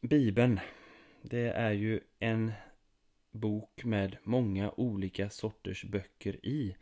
Bibeln, 0.00 0.60
det 1.22 1.48
är 1.50 1.72
ju 1.72 2.00
en 2.18 2.52
bok 3.30 3.84
med 3.84 4.16
många 4.22 4.70
olika 4.70 5.30
sorters 5.30 5.84
böcker 5.84 6.46
i. 6.46 6.76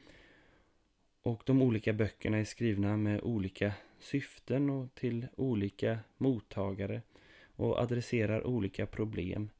Och 1.22 1.42
de 1.46 1.62
olika 1.62 1.92
böckerna 1.92 2.38
är 2.38 2.44
skrivna 2.44 2.96
med 2.96 3.20
olika 3.20 3.72
syften 3.98 4.70
och 4.70 4.94
till 4.94 5.26
olika 5.36 5.98
mottagare 6.16 7.02
och 7.56 7.78
adresserar 7.78 8.46
olika 8.46 8.86
problem. 8.86 9.50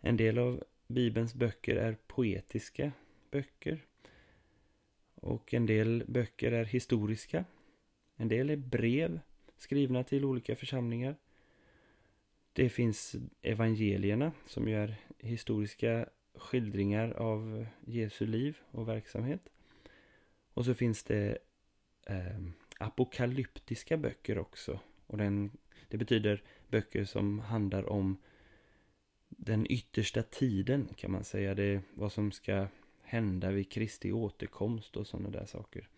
En 0.00 0.16
del 0.16 0.38
av 0.38 0.64
Bibelns 0.88 1.34
böcker 1.34 1.76
är 1.76 1.96
poetiska 2.06 2.92
böcker. 3.30 3.84
Och 5.14 5.54
en 5.54 5.66
del 5.66 6.04
böcker 6.06 6.52
är 6.52 6.64
historiska. 6.64 7.44
En 8.16 8.28
del 8.28 8.50
är 8.50 8.56
brev 8.56 9.20
skrivna 9.56 10.04
till 10.04 10.24
olika 10.24 10.56
församlingar. 10.56 11.16
Det 12.52 12.68
finns 12.68 13.16
evangelierna 13.42 14.32
som 14.46 14.68
ju 14.68 14.74
är 14.74 14.96
historiska 15.18 16.08
skildringar 16.34 17.10
av 17.10 17.66
Jesu 17.84 18.26
liv 18.26 18.58
och 18.70 18.88
verksamhet. 18.88 19.48
Och 20.54 20.64
så 20.64 20.74
finns 20.74 21.04
det 21.04 21.38
eh, 22.06 22.40
apokalyptiska 22.78 23.96
böcker 23.96 24.38
också. 24.38 24.80
Och 25.06 25.18
den, 25.18 25.50
det 25.88 25.96
betyder 25.96 26.42
böcker 26.68 27.04
som 27.04 27.38
handlar 27.38 27.88
om 27.88 28.16
den 29.28 29.66
yttersta 29.72 30.22
tiden 30.22 30.88
kan 30.96 31.10
man 31.12 31.24
säga. 31.24 31.54
Det 31.54 31.62
är 31.62 31.82
vad 31.94 32.12
som 32.12 32.32
ska 32.32 32.66
hända 33.02 33.50
vid 33.50 33.72
Kristi 33.72 34.12
återkomst 34.12 34.96
och 34.96 35.06
sådana 35.06 35.30
där 35.30 35.46
saker. 35.46 35.88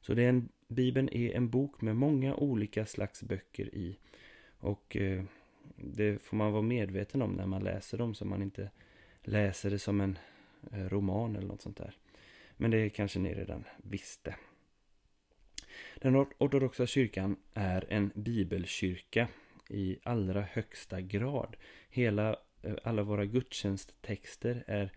Så 0.00 0.14
det 0.14 0.22
är 0.22 0.28
en, 0.28 0.48
Bibeln 0.68 1.08
är 1.12 1.36
en 1.36 1.50
bok 1.50 1.80
med 1.80 1.96
många 1.96 2.34
olika 2.34 2.86
slags 2.86 3.22
böcker 3.22 3.74
i. 3.74 3.98
Och 4.58 4.96
eh, 4.96 5.24
det 5.76 6.22
får 6.22 6.36
man 6.36 6.52
vara 6.52 6.62
medveten 6.62 7.22
om 7.22 7.32
när 7.32 7.46
man 7.46 7.64
läser 7.64 7.98
dem 7.98 8.14
så 8.14 8.24
man 8.24 8.42
inte 8.42 8.70
läser 9.22 9.70
det 9.70 9.78
som 9.78 10.00
en 10.00 10.18
eh, 10.72 10.88
roman 10.88 11.36
eller 11.36 11.48
något 11.48 11.62
sånt 11.62 11.76
där. 11.76 11.96
Men 12.56 12.70
det 12.70 12.90
kanske 12.90 13.18
ni 13.18 13.34
redan 13.34 13.64
visste. 13.76 14.36
Den 15.96 16.16
ortodoxa 16.16 16.86
kyrkan 16.86 17.36
är 17.54 17.84
en 17.88 18.10
bibelkyrka 18.14 19.28
i 19.68 19.98
allra 20.02 20.42
högsta 20.42 21.00
grad. 21.00 21.56
Hela, 21.88 22.36
Eh, 22.64 22.74
alla 22.82 23.02
våra 23.02 23.24
gudstjänsttexter 23.24 24.64
är 24.66 24.92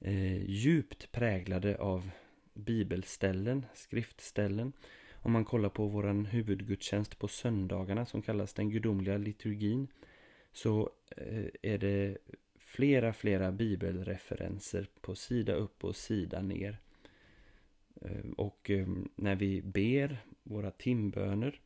eh, 0.00 0.50
djupt 0.50 1.12
präglade 1.12 1.76
av 1.76 2.10
bibelställen, 2.54 3.66
skriftställen. 3.74 4.72
Om 5.12 5.32
man 5.32 5.44
kollar 5.44 5.68
på 5.68 5.86
vår 5.86 6.24
huvudgudstjänst 6.24 7.18
på 7.18 7.28
söndagarna 7.28 8.06
som 8.06 8.22
kallas 8.22 8.54
den 8.54 8.70
gudomliga 8.70 9.16
liturgin 9.16 9.88
så 10.52 10.90
eh, 11.16 11.46
är 11.62 11.78
det 11.78 12.18
flera, 12.58 13.12
flera 13.12 13.52
bibelreferenser 13.52 14.88
på 15.00 15.14
sida 15.14 15.52
upp 15.52 15.84
och 15.84 15.96
sida 15.96 16.42
ner. 16.42 16.78
Eh, 18.00 18.30
och 18.36 18.70
eh, 18.70 18.86
när 19.16 19.36
vi 19.36 19.62
ber 19.62 20.18
våra 20.42 20.70
timböner, 20.70 21.60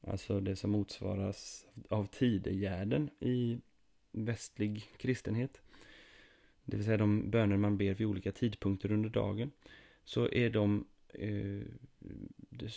alltså 0.00 0.40
det 0.40 0.56
som 0.56 0.70
motsvaras 0.70 1.66
av 1.88 2.06
tidegärden 2.06 3.10
i 3.20 3.58
västlig 4.12 4.90
kristenhet, 4.96 5.62
det 6.64 6.76
vill 6.76 6.84
säga 6.84 6.96
de 6.96 7.30
böner 7.30 7.56
man 7.56 7.78
ber 7.78 7.94
vid 7.94 8.06
olika 8.06 8.32
tidpunkter 8.32 8.92
under 8.92 9.08
dagen, 9.08 9.50
så 10.04 10.28
är 10.28 10.50
de 10.50 10.86
eh, 11.12 11.62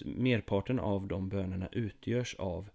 merparten 0.05 0.79
av 0.79 1.07
de 1.07 1.29
bönerna 1.29 1.69
utgörs 1.71 2.35
av 2.35 2.69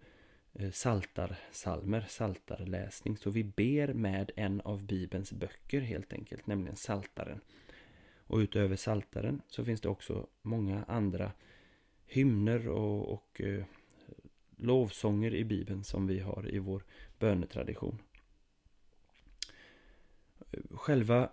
eh, 0.52 0.70
saltarsalmer, 0.70 2.04
saltarläsning. 2.08 3.16
Så 3.16 3.30
vi 3.30 3.44
ber 3.44 3.92
med 3.92 4.30
en 4.36 4.60
av 4.60 4.82
Bibelns 4.82 5.32
böcker 5.32 5.80
helt 5.80 6.12
enkelt, 6.12 6.46
nämligen 6.46 6.76
saltaren. 6.76 7.40
Och 8.26 8.38
utöver 8.38 8.76
saltaren 8.76 9.42
så 9.48 9.64
finns 9.64 9.80
det 9.80 9.88
också 9.88 10.26
många 10.42 10.84
andra 10.84 11.32
hymner 12.06 12.68
och, 12.68 13.12
och 13.12 13.40
eh, 13.40 13.64
lovsånger 14.56 15.34
i 15.34 15.44
Bibeln 15.44 15.84
som 15.84 16.06
vi 16.06 16.18
har 16.18 16.54
i 16.54 16.58
vår 16.58 16.84
bönetradition. 17.18 17.98
Själva 20.70 21.30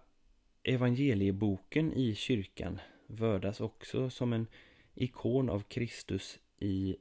evangelieboken 0.63 1.93
i 1.93 2.15
kyrkan 2.15 2.79
vördas 3.07 3.61
också 3.61 4.09
som 4.09 4.33
en 4.33 4.47
ikon 4.95 5.49
av 5.49 5.59
Kristus 5.59 6.39
i 6.59 6.95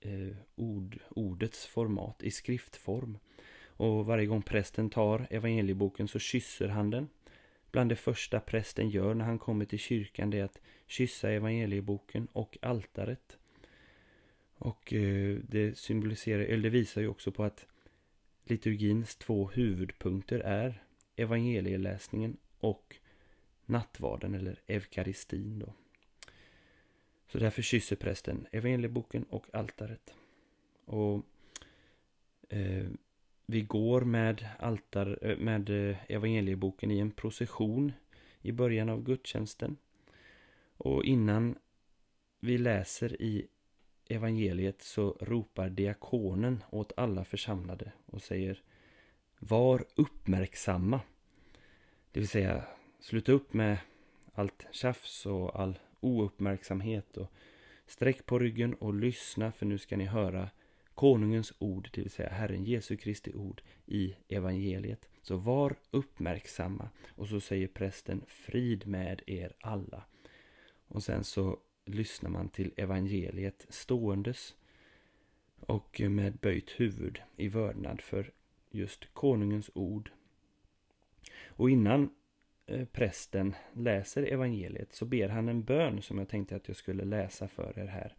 eh, 0.00 0.36
ord, 0.54 0.98
ordets 1.10 1.66
format, 1.66 2.22
i 2.22 2.30
skriftform. 2.30 3.18
Och 3.66 4.06
varje 4.06 4.26
gång 4.26 4.42
prästen 4.42 4.90
tar 4.90 5.26
evangelieboken 5.30 6.08
så 6.08 6.18
kysser 6.18 6.68
han 6.68 6.90
den. 6.90 7.08
Bland 7.70 7.90
det 7.90 7.96
första 7.96 8.40
prästen 8.40 8.88
gör 8.88 9.14
när 9.14 9.24
han 9.24 9.38
kommer 9.38 9.64
till 9.64 9.78
kyrkan 9.78 10.30
det 10.30 10.38
är 10.38 10.44
att 10.44 10.60
kyssa 10.86 11.30
evangelieboken 11.30 12.28
och 12.32 12.58
altaret. 12.62 13.38
Och 14.54 14.92
eh, 14.92 15.38
det 15.48 15.78
symboliserar, 15.78 16.42
eller 16.42 16.62
det 16.62 16.70
visar 16.70 17.00
ju 17.00 17.08
också 17.08 17.32
på 17.32 17.44
att 17.44 17.66
liturgins 18.44 19.16
två 19.16 19.48
huvudpunkter 19.48 20.38
är 20.38 20.83
evangelieläsningen 21.16 22.36
och 22.58 22.96
nattvarden 23.66 24.34
eller 24.34 24.60
eukaristin 24.66 25.58
då. 25.58 25.72
Så 27.26 27.38
därför 27.38 27.62
kysser 27.62 27.96
prästen 27.96 28.46
evangelieboken 28.52 29.24
och 29.24 29.54
altaret. 29.54 30.14
Och 30.84 31.24
eh, 32.48 32.86
vi 33.46 33.62
går 33.62 34.00
med, 34.00 34.48
altar, 34.58 35.18
eh, 35.22 35.38
med 35.38 35.70
eh, 35.70 35.96
evangelieboken 36.08 36.90
i 36.90 36.98
en 36.98 37.10
procession 37.10 37.92
i 38.40 38.52
början 38.52 38.88
av 38.88 39.02
gudstjänsten. 39.02 39.76
Och 40.76 41.04
innan 41.04 41.58
vi 42.40 42.58
läser 42.58 43.22
i 43.22 43.46
evangeliet 44.08 44.82
så 44.82 45.16
ropar 45.20 45.68
diakonen 45.68 46.64
åt 46.70 46.92
alla 46.96 47.24
församlade 47.24 47.92
och 48.06 48.22
säger 48.22 48.62
var 49.48 49.84
uppmärksamma. 49.94 51.00
Det 52.12 52.20
vill 52.20 52.28
säga 52.28 52.64
sluta 53.00 53.32
upp 53.32 53.52
med 53.52 53.78
allt 54.34 54.66
tjafs 54.70 55.26
och 55.26 55.60
all 55.60 55.78
ouppmärksamhet. 56.00 57.16
Och 57.16 57.32
sträck 57.86 58.26
på 58.26 58.38
ryggen 58.38 58.74
och 58.74 58.94
lyssna 58.94 59.52
för 59.52 59.66
nu 59.66 59.78
ska 59.78 59.96
ni 59.96 60.04
höra 60.04 60.50
konungens 60.94 61.52
ord, 61.58 61.88
det 61.92 62.00
vill 62.00 62.10
säga 62.10 62.28
Herren 62.28 62.64
Jesu 62.64 62.96
Kristi 62.96 63.34
ord 63.34 63.62
i 63.86 64.14
evangeliet. 64.28 65.08
Så 65.22 65.36
var 65.36 65.76
uppmärksamma. 65.90 66.88
Och 67.08 67.28
så 67.28 67.40
säger 67.40 67.68
prästen 67.68 68.24
frid 68.28 68.86
med 68.86 69.22
er 69.26 69.52
alla. 69.60 70.04
Och 70.88 71.02
sen 71.02 71.24
så 71.24 71.58
lyssnar 71.84 72.30
man 72.30 72.48
till 72.48 72.72
evangeliet 72.76 73.66
ståendes 73.68 74.54
och 75.60 76.00
med 76.00 76.36
böjt 76.36 76.70
huvud 76.70 77.22
i 77.36 77.48
vördnad 77.48 78.00
för 78.00 78.32
just 78.74 79.14
konungens 79.14 79.70
ord. 79.74 80.10
Och 81.46 81.70
innan 81.70 82.10
eh, 82.66 82.84
prästen 82.84 83.54
läser 83.72 84.22
evangeliet 84.22 84.92
så 84.92 85.04
ber 85.04 85.28
han 85.28 85.48
en 85.48 85.64
bön 85.64 86.02
som 86.02 86.18
jag 86.18 86.28
tänkte 86.28 86.56
att 86.56 86.68
jag 86.68 86.76
skulle 86.76 87.04
läsa 87.04 87.48
för 87.48 87.78
er 87.78 87.86
här. 87.86 88.16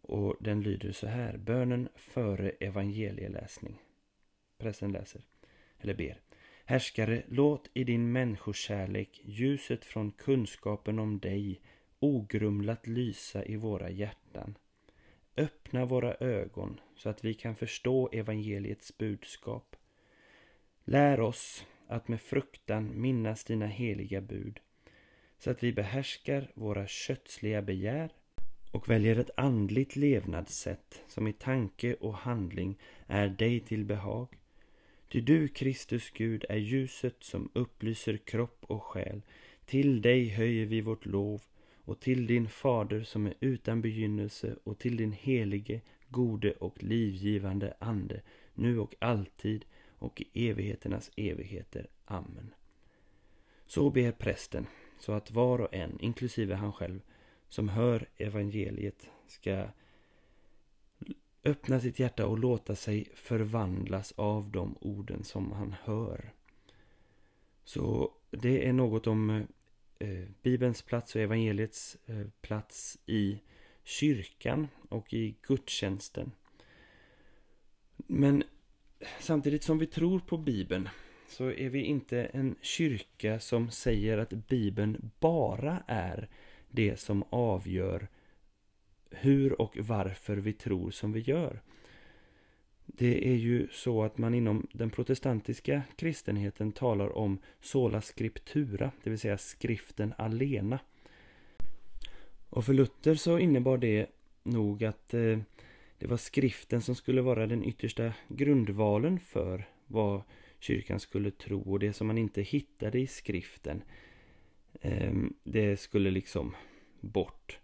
Och 0.00 0.36
den 0.40 0.60
lyder 0.60 0.92
så 0.92 1.06
här. 1.06 1.36
Bönen 1.36 1.88
före 1.94 2.50
evangelieläsning. 2.50 3.82
Prästen 4.58 4.92
läser, 4.92 5.22
eller 5.78 5.94
ber. 5.94 6.20
Härskare, 6.64 7.22
låt 7.28 7.70
i 7.74 7.84
din 7.84 8.12
människokärlek 8.12 9.20
ljuset 9.24 9.84
från 9.84 10.12
kunskapen 10.12 10.98
om 10.98 11.18
dig 11.18 11.60
ogrumlat 11.98 12.86
lysa 12.86 13.44
i 13.44 13.56
våra 13.56 13.90
hjärtan. 13.90 14.54
Öppna 15.36 15.84
våra 15.84 16.14
ögon 16.14 16.80
så 16.96 17.08
att 17.08 17.24
vi 17.24 17.34
kan 17.34 17.56
förstå 17.56 18.08
evangeliets 18.12 18.98
budskap. 18.98 19.76
Lär 20.84 21.20
oss 21.20 21.66
att 21.86 22.08
med 22.08 22.20
fruktan 22.20 23.00
minnas 23.00 23.44
dina 23.44 23.66
heliga 23.66 24.20
bud 24.20 24.60
så 25.38 25.50
att 25.50 25.62
vi 25.62 25.72
behärskar 25.72 26.50
våra 26.54 26.86
kötsliga 26.86 27.62
begär 27.62 28.10
och 28.70 28.88
väljer 28.88 29.16
ett 29.16 29.30
andligt 29.36 29.96
levnadssätt 29.96 31.02
som 31.08 31.28
i 31.28 31.32
tanke 31.32 31.94
och 31.94 32.14
handling 32.14 32.78
är 33.06 33.28
dig 33.28 33.60
till 33.60 33.84
behag. 33.84 34.28
Ty 35.08 35.20
du, 35.20 35.48
Kristus 35.48 36.10
Gud, 36.10 36.44
är 36.48 36.56
ljuset 36.56 37.16
som 37.20 37.50
upplyser 37.54 38.16
kropp 38.16 38.64
och 38.64 38.82
själ. 38.82 39.22
Till 39.66 40.02
dig 40.02 40.28
höjer 40.28 40.66
vi 40.66 40.80
vårt 40.80 41.06
lov 41.06 41.42
och 41.84 42.00
till 42.00 42.26
din 42.26 42.48
fader 42.48 43.02
som 43.02 43.26
är 43.26 43.34
utan 43.40 43.82
begynnelse 43.82 44.56
och 44.64 44.78
till 44.78 44.96
din 44.96 45.12
helige, 45.12 45.80
gode 46.08 46.52
och 46.52 46.82
livgivande 46.82 47.74
ande, 47.78 48.20
nu 48.54 48.78
och 48.78 48.94
alltid 48.98 49.64
och 49.98 50.20
i 50.20 50.48
evigheternas 50.50 51.10
evigheter. 51.16 51.86
Amen. 52.04 52.54
Så 53.66 53.90
ber 53.90 54.12
prästen, 54.12 54.66
så 54.98 55.12
att 55.12 55.30
var 55.30 55.58
och 55.58 55.74
en, 55.74 56.00
inklusive 56.00 56.54
han 56.54 56.72
själv, 56.72 57.00
som 57.48 57.68
hör 57.68 58.08
evangeliet 58.16 59.10
ska 59.26 59.66
öppna 61.44 61.80
sitt 61.80 61.98
hjärta 61.98 62.26
och 62.26 62.38
låta 62.38 62.76
sig 62.76 63.08
förvandlas 63.14 64.12
av 64.16 64.50
de 64.50 64.76
orden 64.80 65.24
som 65.24 65.52
han 65.52 65.74
hör. 65.82 66.32
Så 67.64 68.12
det 68.30 68.68
är 68.68 68.72
något 68.72 69.06
om 69.06 69.30
eh, 69.30 69.42
Eh, 70.04 70.24
Bibelns 70.42 70.82
plats 70.82 71.14
och 71.14 71.22
evangeliets 71.22 71.96
eh, 72.06 72.26
plats 72.40 72.98
i 73.06 73.40
kyrkan 73.84 74.68
och 74.88 75.14
i 75.14 75.34
gudstjänsten. 75.42 76.32
Men 77.96 78.44
samtidigt 79.20 79.62
som 79.62 79.78
vi 79.78 79.86
tror 79.86 80.20
på 80.20 80.38
Bibeln 80.38 80.88
så 81.28 81.50
är 81.50 81.68
vi 81.68 81.82
inte 81.82 82.24
en 82.24 82.56
kyrka 82.60 83.40
som 83.40 83.70
säger 83.70 84.18
att 84.18 84.30
Bibeln 84.30 85.10
bara 85.20 85.82
är 85.86 86.28
det 86.70 87.00
som 87.00 87.24
avgör 87.30 88.08
hur 89.10 89.60
och 89.60 89.78
varför 89.80 90.36
vi 90.36 90.52
tror 90.52 90.90
som 90.90 91.12
vi 91.12 91.20
gör. 91.20 91.62
Det 92.86 93.28
är 93.28 93.36
ju 93.36 93.68
så 93.72 94.02
att 94.02 94.18
man 94.18 94.34
inom 94.34 94.66
den 94.72 94.90
protestantiska 94.90 95.82
kristenheten 95.96 96.72
talar 96.72 97.16
om 97.16 97.38
sola 97.60 98.00
scriptura, 98.00 98.90
det 99.02 99.10
vill 99.10 99.18
säga 99.18 99.38
skriften 99.38 100.14
alena. 100.18 100.78
Och 102.50 102.64
för 102.64 102.74
Luther 102.74 103.14
så 103.14 103.38
innebar 103.38 103.78
det 103.78 104.06
nog 104.42 104.84
att 104.84 105.14
eh, 105.14 105.38
det 105.98 106.06
var 106.06 106.16
skriften 106.16 106.82
som 106.82 106.94
skulle 106.94 107.22
vara 107.22 107.46
den 107.46 107.64
yttersta 107.64 108.12
grundvalen 108.28 109.18
för 109.20 109.68
vad 109.86 110.22
kyrkan 110.58 111.00
skulle 111.00 111.30
tro 111.30 111.72
och 111.72 111.78
det 111.78 111.92
som 111.92 112.06
man 112.06 112.18
inte 112.18 112.42
hittade 112.42 112.98
i 112.98 113.06
skriften 113.06 113.82
ehm, 114.80 115.34
det 115.42 115.76
skulle 115.76 116.10
liksom 116.10 116.56
bort. 117.00 117.58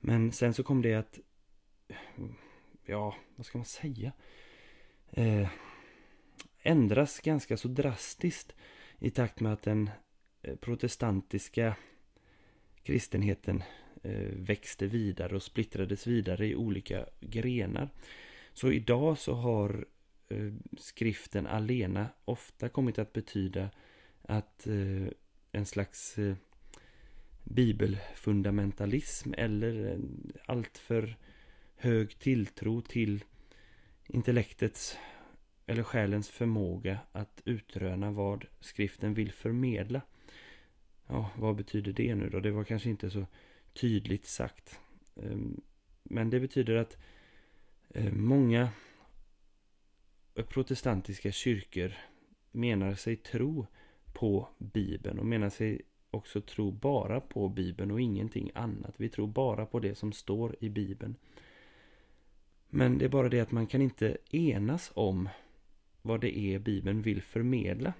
Men 0.00 0.32
sen 0.32 0.54
så 0.54 0.62
kom 0.62 0.82
det 0.82 0.94
att 0.94 1.18
ja, 2.86 3.14
vad 3.36 3.46
ska 3.46 3.58
man 3.58 3.64
säga? 3.64 4.12
Eh, 5.12 5.48
ändras 6.62 7.20
ganska 7.20 7.56
så 7.56 7.68
drastiskt 7.68 8.54
i 8.98 9.10
takt 9.10 9.40
med 9.40 9.52
att 9.52 9.62
den 9.62 9.90
eh, 10.42 10.56
protestantiska 10.56 11.76
kristenheten 12.82 13.62
eh, 14.02 14.28
växte 14.32 14.86
vidare 14.86 15.36
och 15.36 15.42
splittrades 15.42 16.06
vidare 16.06 16.46
i 16.46 16.56
olika 16.56 17.06
grenar. 17.20 17.88
Så 18.52 18.72
idag 18.72 19.18
så 19.18 19.34
har 19.34 19.86
eh, 20.28 20.52
skriften 20.78 21.46
alena 21.46 22.08
ofta 22.24 22.68
kommit 22.68 22.98
att 22.98 23.12
betyda 23.12 23.70
att 24.22 24.66
eh, 24.66 25.08
en 25.52 25.66
slags 25.66 26.18
eh, 26.18 26.34
bibelfundamentalism 27.44 29.34
eller 29.36 29.98
alltför 30.46 31.16
hög 31.76 32.18
tilltro 32.18 32.80
till 32.80 33.24
intellektets 34.08 34.98
eller 35.66 35.82
själens 35.82 36.28
förmåga 36.28 36.98
att 37.12 37.42
utröna 37.44 38.10
vad 38.10 38.44
skriften 38.60 39.14
vill 39.14 39.32
förmedla. 39.32 40.00
Ja, 41.06 41.30
vad 41.36 41.56
betyder 41.56 41.92
det 41.92 42.14
nu 42.14 42.28
då? 42.28 42.40
Det 42.40 42.50
var 42.50 42.64
kanske 42.64 42.90
inte 42.90 43.10
så 43.10 43.26
tydligt 43.72 44.26
sagt. 44.26 44.80
Ehm, 45.16 45.60
men 46.02 46.30
det 46.30 46.40
betyder 46.40 46.76
att 46.76 46.98
eh, 47.88 48.12
många 48.12 48.68
protestantiska 50.34 51.32
kyrkor 51.32 51.92
menar 52.50 52.94
sig 52.94 53.16
tro 53.16 53.66
på 54.12 54.48
Bibeln 54.58 55.18
och 55.18 55.26
menar 55.26 55.50
sig 55.50 55.82
också 56.10 56.40
tro 56.40 56.70
bara 56.70 57.20
på 57.20 57.48
Bibeln 57.48 57.90
och 57.90 58.00
ingenting 58.00 58.50
annat. 58.54 58.94
Vi 58.96 59.08
tror 59.08 59.26
bara 59.26 59.66
på 59.66 59.80
det 59.80 59.94
som 59.94 60.12
står 60.12 60.56
i 60.60 60.68
Bibeln. 60.68 61.16
Men 62.70 62.98
det 62.98 63.04
är 63.04 63.08
bara 63.08 63.28
det 63.28 63.40
att 63.40 63.52
man 63.52 63.66
kan 63.66 63.82
inte 63.82 64.16
enas 64.30 64.90
om 64.94 65.28
vad 66.02 66.20
det 66.20 66.38
är 66.38 66.58
Bibeln 66.58 67.02
vill 67.02 67.22
förmedla. 67.22 67.92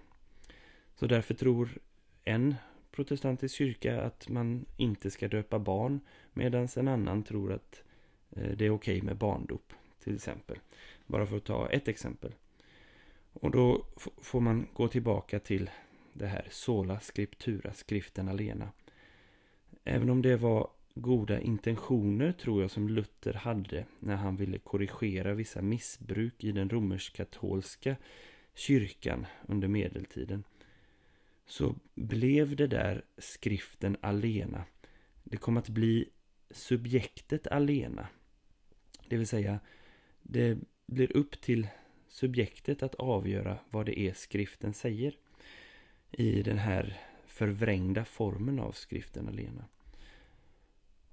Så 0.95 1.07
därför 1.07 1.35
tror 1.35 1.79
en 2.25 2.55
protestantisk 2.91 3.55
kyrka 3.55 4.03
att 4.03 4.29
man 4.29 4.67
inte 4.77 5.11
ska 5.11 5.29
döpa 5.29 5.59
barn 5.59 6.01
medan 6.33 6.69
en 6.77 6.89
annan 6.89 7.23
tror 7.23 7.53
att 7.53 7.83
eh, 8.31 8.51
det 8.57 8.67
är 8.67 8.71
okej 8.71 9.03
med 9.03 9.17
barndop 9.17 9.73
till 10.05 10.15
exempel. 10.15 10.59
Bara 11.07 11.27
för 11.27 11.37
att 11.37 11.45
ta 11.45 11.71
ett 11.71 11.89
exempel. 11.89 12.35
Och 13.33 13.51
då 13.51 13.87
får 14.23 14.41
man 14.41 14.67
gå 14.73 14.89
tillbaka 14.89 15.39
till 15.39 15.71
det 16.13 16.27
här 16.27 16.47
sola 16.51 17.01
scriptura, 17.01 17.73
skriften 17.73 18.29
alena. 18.29 18.69
Även 19.85 20.11
om 20.11 20.23
det 20.23 20.37
var 20.37 20.71
goda 21.00 21.40
intentioner 21.40 22.33
tror 22.33 22.62
jag 22.62 22.71
som 22.71 22.88
Luther 22.88 23.33
hade 23.33 23.85
när 23.99 24.17
han 24.17 24.37
ville 24.37 24.59
korrigera 24.59 25.35
vissa 25.35 25.62
missbruk 25.62 26.45
i 26.45 26.52
den 26.52 26.71
romersk-katolska 26.71 27.97
kyrkan 28.55 29.26
under 29.47 29.69
medeltiden. 29.69 30.45
Så 31.47 31.75
blev 31.95 32.57
det 32.57 32.67
där 32.67 33.05
skriften 33.19 33.97
alena. 34.00 34.64
Det 35.25 35.37
kom 35.37 35.57
att 35.57 35.69
bli 35.69 36.09
subjektet 36.50 37.47
alena. 37.47 38.09
Det 39.09 39.17
vill 39.17 39.26
säga, 39.26 39.61
det 40.23 40.59
blir 40.87 41.17
upp 41.17 41.40
till 41.40 41.69
subjektet 42.09 42.83
att 42.83 42.95
avgöra 42.95 43.59
vad 43.71 43.87
det 43.87 44.00
är 44.00 44.12
skriften 44.12 44.75
säger. 44.75 45.17
I 46.11 46.43
den 46.43 46.59
här 46.59 47.00
förvrängda 47.26 48.05
formen 48.05 48.61
av 48.61 48.73
skriften 48.73 49.28
alena. 49.28 49.64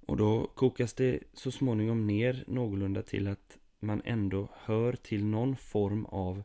Och 0.06 0.16
då 0.16 0.46
kokas 0.46 0.94
det 0.94 1.20
så 1.32 1.50
småningom 1.50 2.06
ner 2.06 2.44
någorlunda 2.46 3.02
till 3.02 3.28
att 3.28 3.58
man 3.80 4.02
ändå 4.04 4.48
hör 4.54 4.92
till 4.92 5.24
någon 5.24 5.56
form 5.56 6.06
av 6.06 6.42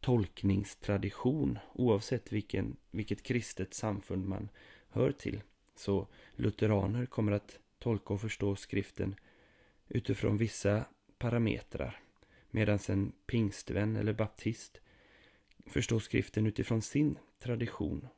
tolkningstradition 0.00 1.58
oavsett 1.72 2.32
vilken, 2.32 2.76
vilket 2.90 3.22
kristet 3.22 3.74
samfund 3.74 4.26
man 4.26 4.48
hör 4.88 5.12
till. 5.12 5.42
Så 5.76 6.06
lutheraner 6.36 7.06
kommer 7.06 7.32
att 7.32 7.58
tolka 7.78 8.14
och 8.14 8.20
förstå 8.20 8.56
skriften 8.56 9.14
utifrån 9.88 10.36
vissa 10.36 10.84
parametrar 11.18 12.00
medan 12.50 12.78
en 12.88 13.12
pingstvän 13.26 13.96
eller 13.96 14.12
baptist 14.12 14.80
förstår 15.66 15.98
skriften 15.98 16.46
utifrån 16.46 16.82
sin 16.82 17.18
tradition 17.38 18.08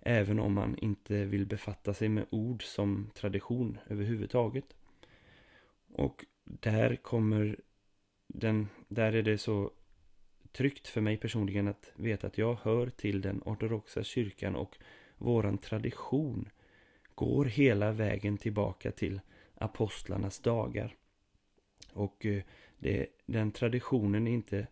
även 0.00 0.38
om 0.38 0.52
man 0.52 0.76
inte 0.78 1.24
vill 1.24 1.46
befatta 1.46 1.94
sig 1.94 2.08
med 2.08 2.26
ord 2.30 2.62
som 2.62 3.10
tradition 3.14 3.78
överhuvudtaget. 3.88 4.76
Och 5.92 6.24
där 6.44 6.96
kommer 6.96 7.56
den, 8.26 8.68
där 8.88 9.12
är 9.12 9.22
det 9.22 9.38
så 9.38 9.70
tryggt 10.52 10.88
för 10.88 11.00
mig 11.00 11.16
personligen 11.16 11.68
att 11.68 11.92
veta 11.96 12.26
att 12.26 12.38
jag 12.38 12.54
hör 12.62 12.90
till 12.90 13.20
den 13.20 13.42
ortodoxa 13.44 14.02
kyrkan 14.02 14.56
och 14.56 14.78
våran 15.18 15.58
tradition 15.58 16.48
går 17.14 17.44
hela 17.44 17.92
vägen 17.92 18.38
tillbaka 18.38 18.90
till 18.90 19.20
apostlarnas 19.54 20.38
dagar. 20.38 20.96
Och 21.92 22.26
eh, 22.26 22.42
det, 22.78 23.06
den 23.26 23.52
traditionen 23.52 24.26
är 24.26 24.32
inte 24.32 24.66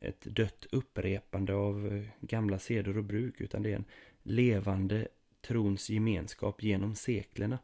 ett 0.00 0.20
dött 0.20 0.66
upprepande 0.72 1.54
av 1.54 1.86
eh, 1.86 2.04
gamla 2.20 2.58
seder 2.58 2.98
och 2.98 3.04
bruk 3.04 3.40
utan 3.40 3.62
det 3.62 3.70
är 3.72 3.76
en 3.76 3.84
levande 4.22 5.08
trons 5.40 5.90
gemenskap 5.90 6.62
genom 6.62 6.94
seklerna 6.94 7.58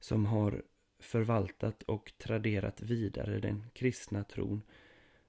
som 0.00 0.26
har 0.26 0.62
förvaltat 0.98 1.82
och 1.82 2.12
traderat 2.18 2.80
vidare 2.80 3.40
den 3.40 3.64
kristna 3.72 4.24
tron 4.24 4.62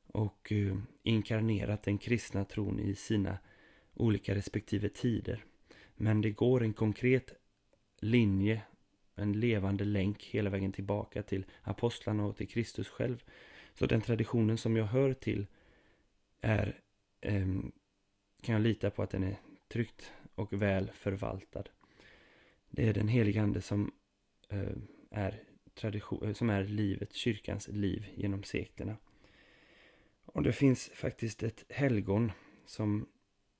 och 0.07 0.51
eh, 0.51 0.77
inkarnerat 1.03 1.83
den 1.83 1.97
kristna 1.97 2.45
tron 2.45 2.79
i 2.79 2.95
sina 2.95 3.37
olika 3.93 4.35
respektive 4.35 4.89
tider. 4.89 5.45
Men 5.95 6.21
det 6.21 6.31
går 6.31 6.63
en 6.63 6.73
konkret 6.73 7.33
linje, 7.99 8.61
en 9.15 9.39
levande 9.39 9.83
länk 9.83 10.23
hela 10.23 10.49
vägen 10.49 10.71
tillbaka 10.71 11.23
till 11.23 11.45
apostlarna 11.61 12.25
och 12.25 12.37
till 12.37 12.47
Kristus 12.47 12.87
själv. 12.87 13.23
Så 13.73 13.85
den 13.85 14.01
traditionen 14.01 14.57
som 14.57 14.75
jag 14.75 14.85
hör 14.85 15.13
till 15.13 15.47
är, 16.41 16.79
eh, 17.21 17.47
kan 18.41 18.53
jag 18.53 18.61
lita 18.61 18.89
på 18.89 19.03
att 19.03 19.09
den 19.09 19.23
är 19.23 19.35
tryggt 19.67 20.11
och 20.35 20.53
väl 20.53 20.91
förvaltad. 20.93 21.63
Det 22.69 22.89
är 22.89 22.93
den 22.93 23.07
helige 23.07 23.41
Ande 23.41 23.61
som 23.61 23.91
eh, 24.49 24.75
är 25.11 25.43
tradition, 25.73 26.27
eh, 26.27 26.33
som 26.33 26.49
är 26.49 26.63
livet, 26.63 27.13
kyrkans 27.13 27.67
liv 27.67 28.05
genom 28.15 28.43
seklerna. 28.43 28.97
Och 30.25 30.43
det 30.43 30.53
finns 30.53 30.91
faktiskt 30.93 31.43
ett 31.43 31.65
helgon 31.69 32.31
som 32.65 33.07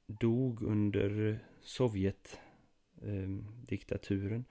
dog 0.07 0.63
under 0.63 1.39
Sovjetdiktaturen. 1.61 4.39
Eh, 4.39 4.45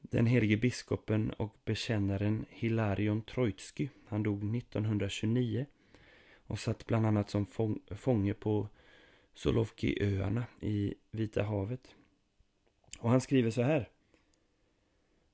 Den 0.00 0.26
helige 0.26 0.56
biskopen 0.56 1.30
och 1.30 1.56
bekännaren 1.64 2.46
Hilarion 2.48 3.22
Troitsky. 3.22 3.88
Han 4.06 4.22
dog 4.22 4.56
1929 4.56 5.66
och 6.46 6.58
satt 6.58 6.86
bland 6.86 7.06
annat 7.06 7.30
som 7.30 7.46
fånge 7.90 8.34
på 8.34 8.68
Solovkiöarna 9.34 10.44
i 10.60 10.94
Vita 11.10 11.42
havet. 11.42 11.94
Och 12.98 13.10
han 13.10 13.20
skriver 13.20 13.50
så 13.50 13.62
här. 13.62 13.88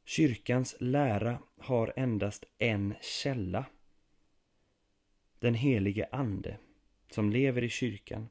Kyrkans 0.04 0.76
lära 0.80 1.38
har 1.58 1.92
endast 1.96 2.44
en 2.58 2.94
källa 3.00 3.64
den 5.38 5.54
helige 5.54 6.08
Ande, 6.12 6.58
som 7.10 7.30
lever 7.30 7.64
i 7.64 7.68
kyrkan 7.68 8.28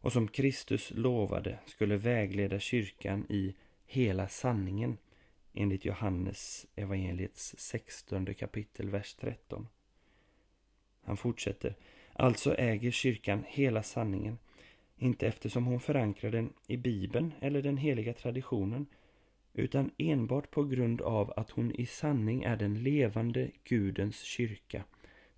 och 0.00 0.12
som 0.12 0.28
Kristus 0.28 0.90
lovade 0.94 1.58
skulle 1.66 1.96
vägleda 1.96 2.58
kyrkan 2.58 3.26
i 3.28 3.54
hela 3.86 4.28
sanningen 4.28 4.98
enligt 5.52 5.84
Johannes 5.84 6.66
evangeliets 6.76 7.54
16 7.58 8.34
kapitel, 8.34 8.90
vers 8.90 9.14
13. 9.14 9.68
Han 11.02 11.16
fortsätter. 11.16 11.76
Alltså 12.12 12.54
äger 12.54 12.90
kyrkan 12.90 13.44
hela 13.48 13.82
sanningen, 13.82 14.38
inte 15.00 15.26
eftersom 15.26 15.64
hon 15.64 15.80
förankrar 15.80 16.30
den 16.30 16.52
i 16.66 16.76
Bibeln 16.76 17.32
eller 17.40 17.62
den 17.62 17.76
heliga 17.76 18.12
traditionen, 18.12 18.86
utan 19.54 19.90
enbart 19.98 20.50
på 20.50 20.64
grund 20.64 21.00
av 21.00 21.32
att 21.36 21.50
hon 21.50 21.72
i 21.72 21.86
sanning 21.86 22.42
är 22.42 22.56
den 22.56 22.82
levande 22.82 23.50
Gudens 23.64 24.20
kyrka 24.22 24.84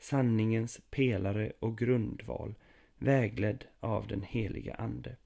sanningens 0.02 0.80
pelare 0.90 1.52
och 1.58 1.78
grundval, 1.78 2.54
vägledd 2.98 3.64
av 3.80 4.06
den 4.06 4.22
heliga 4.22 4.74
Ande. 4.74 5.16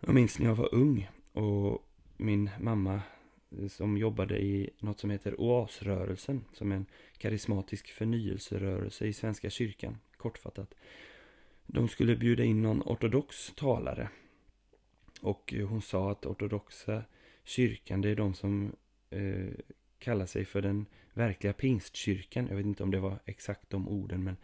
Jag 0.00 0.14
minns 0.14 0.38
när 0.38 0.46
jag 0.46 0.54
var 0.54 0.74
ung 0.74 1.08
och 1.32 1.88
min 2.16 2.50
mamma 2.60 3.02
som 3.68 3.96
jobbade 3.96 4.38
i 4.38 4.70
något 4.78 5.00
som 5.00 5.10
heter 5.10 5.40
Oasrörelsen, 5.40 6.44
som 6.52 6.72
är 6.72 6.76
en 6.76 6.86
karismatisk 7.18 7.88
förnyelserörelse 7.88 9.06
i 9.06 9.12
Svenska 9.12 9.50
kyrkan, 9.50 9.98
kortfattat. 10.16 10.74
De 11.70 11.88
skulle 11.88 12.16
bjuda 12.16 12.44
in 12.44 12.62
någon 12.62 12.82
ortodox 12.82 13.52
talare. 13.56 14.08
Och 15.20 15.54
eh, 15.54 15.66
hon 15.68 15.82
sa 15.82 16.10
att 16.10 16.26
ortodoxa 16.26 17.04
kyrkan, 17.44 18.00
det 18.00 18.08
är 18.08 18.16
de 18.16 18.34
som 18.34 18.76
eh, 19.10 19.48
kallar 19.98 20.26
sig 20.26 20.44
för 20.44 20.62
den 20.62 20.86
verkliga 21.14 21.52
pingstkyrkan. 21.52 22.46
Jag 22.48 22.56
vet 22.56 22.66
inte 22.66 22.82
om 22.82 22.90
det 22.90 23.00
var 23.00 23.18
exakt 23.24 23.70
de 23.70 23.88
orden 23.88 24.24
men 24.24 24.36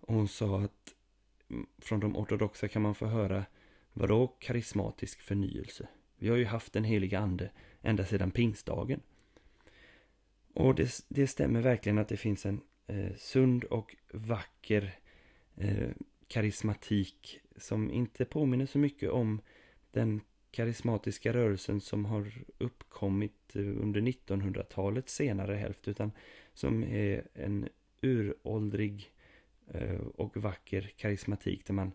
hon 0.00 0.28
sa 0.28 0.60
att 0.60 0.94
mm, 1.50 1.66
från 1.78 2.00
de 2.00 2.16
ortodoxa 2.16 2.68
kan 2.68 2.82
man 2.82 2.94
få 2.94 3.06
höra 3.06 3.44
vadå 3.92 4.26
karismatisk 4.26 5.20
förnyelse? 5.20 5.88
Vi 6.16 6.28
har 6.28 6.36
ju 6.36 6.44
haft 6.44 6.72
den 6.72 6.84
heliga 6.84 7.18
ande 7.18 7.50
ända 7.82 8.04
sedan 8.04 8.30
pingstdagen. 8.30 9.00
Och 10.54 10.74
det, 10.74 11.04
det 11.08 11.26
stämmer 11.26 11.60
verkligen 11.60 11.98
att 11.98 12.08
det 12.08 12.16
finns 12.16 12.46
en 12.46 12.60
eh, 12.86 13.14
sund 13.16 13.64
och 13.64 13.96
vacker 14.12 14.98
eh, 15.56 15.90
karismatik 16.28 17.40
som 17.56 17.90
inte 17.90 18.24
påminner 18.24 18.66
så 18.66 18.78
mycket 18.78 19.10
om 19.10 19.40
den 19.90 20.20
karismatiska 20.50 21.32
rörelsen 21.32 21.80
som 21.80 22.04
har 22.04 22.32
uppkommit 22.58 23.56
eh, 23.56 23.62
under 23.62 24.00
1900-talets 24.00 25.14
senare 25.14 25.54
hälft 25.54 25.88
utan 25.88 26.12
som 26.54 26.84
är 26.84 27.28
en 27.34 27.68
uråldrig 28.00 29.12
eh, 29.68 30.00
och 30.14 30.36
vacker 30.36 30.90
karismatik 30.96 31.66
där 31.66 31.74
man 31.74 31.92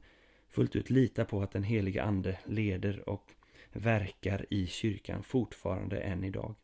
fullt 0.47 0.75
ut 0.75 0.89
litar 0.89 1.25
på 1.25 1.41
att 1.41 1.51
den 1.51 1.63
heliga 1.63 2.03
ande 2.03 2.39
leder 2.45 3.09
och 3.09 3.31
verkar 3.71 4.45
i 4.49 4.67
kyrkan 4.67 5.23
fortfarande 5.23 5.99
än 5.99 6.23
idag. 6.23 6.55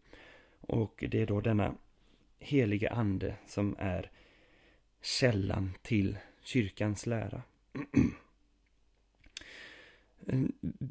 Och 0.61 1.03
det 1.11 1.21
är 1.21 1.25
då 1.25 1.41
denna 1.41 1.75
heliga 2.39 2.89
ande 2.89 3.35
som 3.47 3.75
är 3.79 4.11
källan 5.01 5.73
till 5.81 6.17
kyrkans 6.41 7.05
lära. 7.05 7.41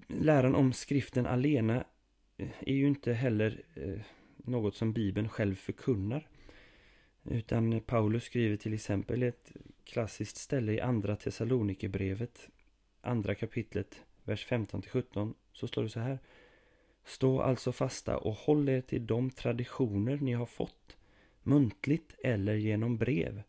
läran 0.09 0.54
om 0.54 0.73
skriften 0.73 1.26
alena 1.26 1.85
är 2.59 2.75
ju 2.75 2.87
inte 2.87 3.12
heller 3.12 3.62
eh, 3.75 4.00
något 4.37 4.75
som 4.75 4.92
Bibeln 4.92 5.28
själv 5.28 5.54
förkunnar. 5.54 6.28
Utan 7.25 7.80
Paulus 7.80 8.25
skriver 8.25 8.57
till 8.57 8.75
exempel 8.75 9.23
ett 9.23 9.52
klassiskt 9.85 10.37
ställe 10.37 10.73
i 10.73 10.80
andra 10.80 11.16
Thessalonikerbrevet, 11.16 12.49
andra 13.00 13.35
kapitlet, 13.35 14.02
vers 14.25 14.47
15-17, 14.47 15.35
så 15.52 15.66
står 15.66 15.83
det 15.83 15.88
så 15.88 16.00
här. 16.00 16.18
Stå 17.04 17.40
alltså 17.40 17.73
fasta 17.73 18.16
och 18.16 18.35
håll 18.35 18.68
er 18.68 18.80
till 18.80 19.07
de 19.07 19.30
traditioner 19.30 20.16
ni 20.16 20.33
har 20.33 20.47
fått, 20.47 20.97
muntligt 21.42 22.14
eller 22.25 22.54
genom 22.54 22.99
brev 22.99 23.42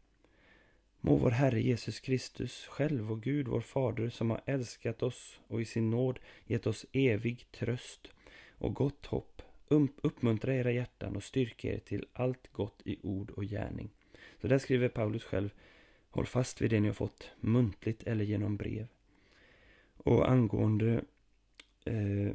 Må 1.02 1.16
vår 1.16 1.32
Herre 1.32 1.62
Jesus 1.62 2.00
Kristus 2.00 2.66
själv 2.66 3.12
och 3.12 3.22
Gud 3.22 3.48
vår 3.48 3.62
Fader 3.62 4.10
som 4.10 4.30
har 4.30 4.42
älskat 4.46 5.04
oss 5.04 5.40
och 5.48 5.62
i 5.62 5.66
sin 5.66 5.90
nåd 5.90 6.20
gett 6.46 6.68
oss 6.68 6.86
evig 6.92 7.52
tröst 7.52 8.12
och 8.58 8.74
gott 8.74 9.06
hopp 9.06 9.42
uppmuntra 10.02 10.56
era 10.56 10.72
hjärtan 10.72 11.16
och 11.16 11.24
styrka 11.24 11.74
er 11.74 11.80
till 11.80 12.06
allt 12.14 12.52
gott 12.52 12.82
i 12.86 13.00
ord 13.04 13.32
och 13.32 13.44
gärning. 13.44 13.90
Så 14.42 14.48
där 14.48 14.58
skriver 14.58 14.90
Paulus 14.90 15.24
själv 15.24 15.50
Håll 16.10 16.26
fast 16.26 16.62
vid 16.62 16.70
det 16.70 16.80
ni 16.80 16.88
har 16.88 16.94
fått 16.94 17.32
muntligt 17.40 18.04
eller 18.04 18.26
genom 18.26 18.58
brev. 18.58 18.88
Och 19.98 20.32
angående 20.32 21.04
eh, 21.86 22.34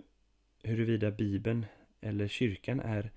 huruvida 0.62 1.11
Bibeln 1.11 1.66
eller 2.00 2.28
kyrkan 2.28 2.80
är 2.80 3.11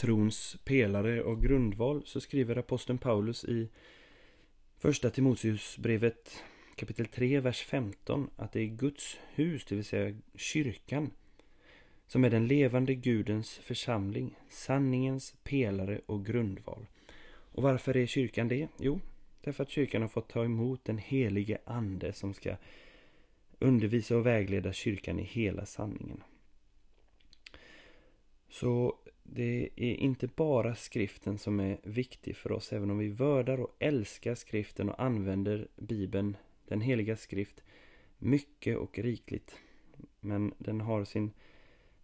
trons 0.00 0.56
pelare 0.64 1.22
och 1.22 1.42
grundval 1.42 2.02
så 2.06 2.20
skriver 2.20 2.56
aposteln 2.56 2.98
Paulus 2.98 3.44
i 3.44 3.68
Första 4.84 5.10
Timoteusbrevet 5.10 6.44
kapitel 6.76 7.06
3, 7.06 7.40
vers 7.40 7.64
15 7.64 8.30
att 8.36 8.52
det 8.52 8.60
är 8.60 8.66
Guds 8.66 9.18
hus, 9.34 9.64
det 9.64 9.74
vill 9.74 9.84
säga 9.84 10.16
kyrkan, 10.34 11.10
som 12.06 12.24
är 12.24 12.30
den 12.30 12.46
levande 12.46 12.94
Gudens 12.94 13.54
församling, 13.54 14.38
sanningens 14.48 15.34
pelare 15.42 16.00
och 16.06 16.26
grundval. 16.26 16.86
Och 17.26 17.62
varför 17.62 17.96
är 17.96 18.06
kyrkan 18.06 18.48
det? 18.48 18.68
Jo, 18.78 19.00
därför 19.40 19.62
att 19.62 19.70
kyrkan 19.70 20.02
har 20.02 20.08
fått 20.08 20.28
ta 20.28 20.44
emot 20.44 20.84
den 20.84 20.98
helige 20.98 21.58
Ande 21.64 22.12
som 22.12 22.34
ska 22.34 22.56
undervisa 23.58 24.16
och 24.16 24.26
vägleda 24.26 24.72
kyrkan 24.72 25.18
i 25.18 25.24
hela 25.24 25.66
sanningen. 25.66 26.22
Så 28.48 28.98
det 29.26 29.68
är 29.76 29.94
inte 29.94 30.26
bara 30.26 30.74
skriften 30.74 31.38
som 31.38 31.60
är 31.60 31.78
viktig 31.82 32.36
för 32.36 32.52
oss, 32.52 32.72
även 32.72 32.90
om 32.90 32.98
vi 32.98 33.08
vördar 33.08 33.60
och 33.60 33.76
älskar 33.78 34.34
skriften 34.34 34.88
och 34.88 35.02
använder 35.02 35.68
Bibeln, 35.76 36.36
den 36.68 36.80
heliga 36.80 37.16
skrift, 37.16 37.62
mycket 38.18 38.76
och 38.76 38.98
rikligt. 38.98 39.56
men 40.20 40.54
den 40.58 40.80
har 40.80 41.04
sin 41.04 41.30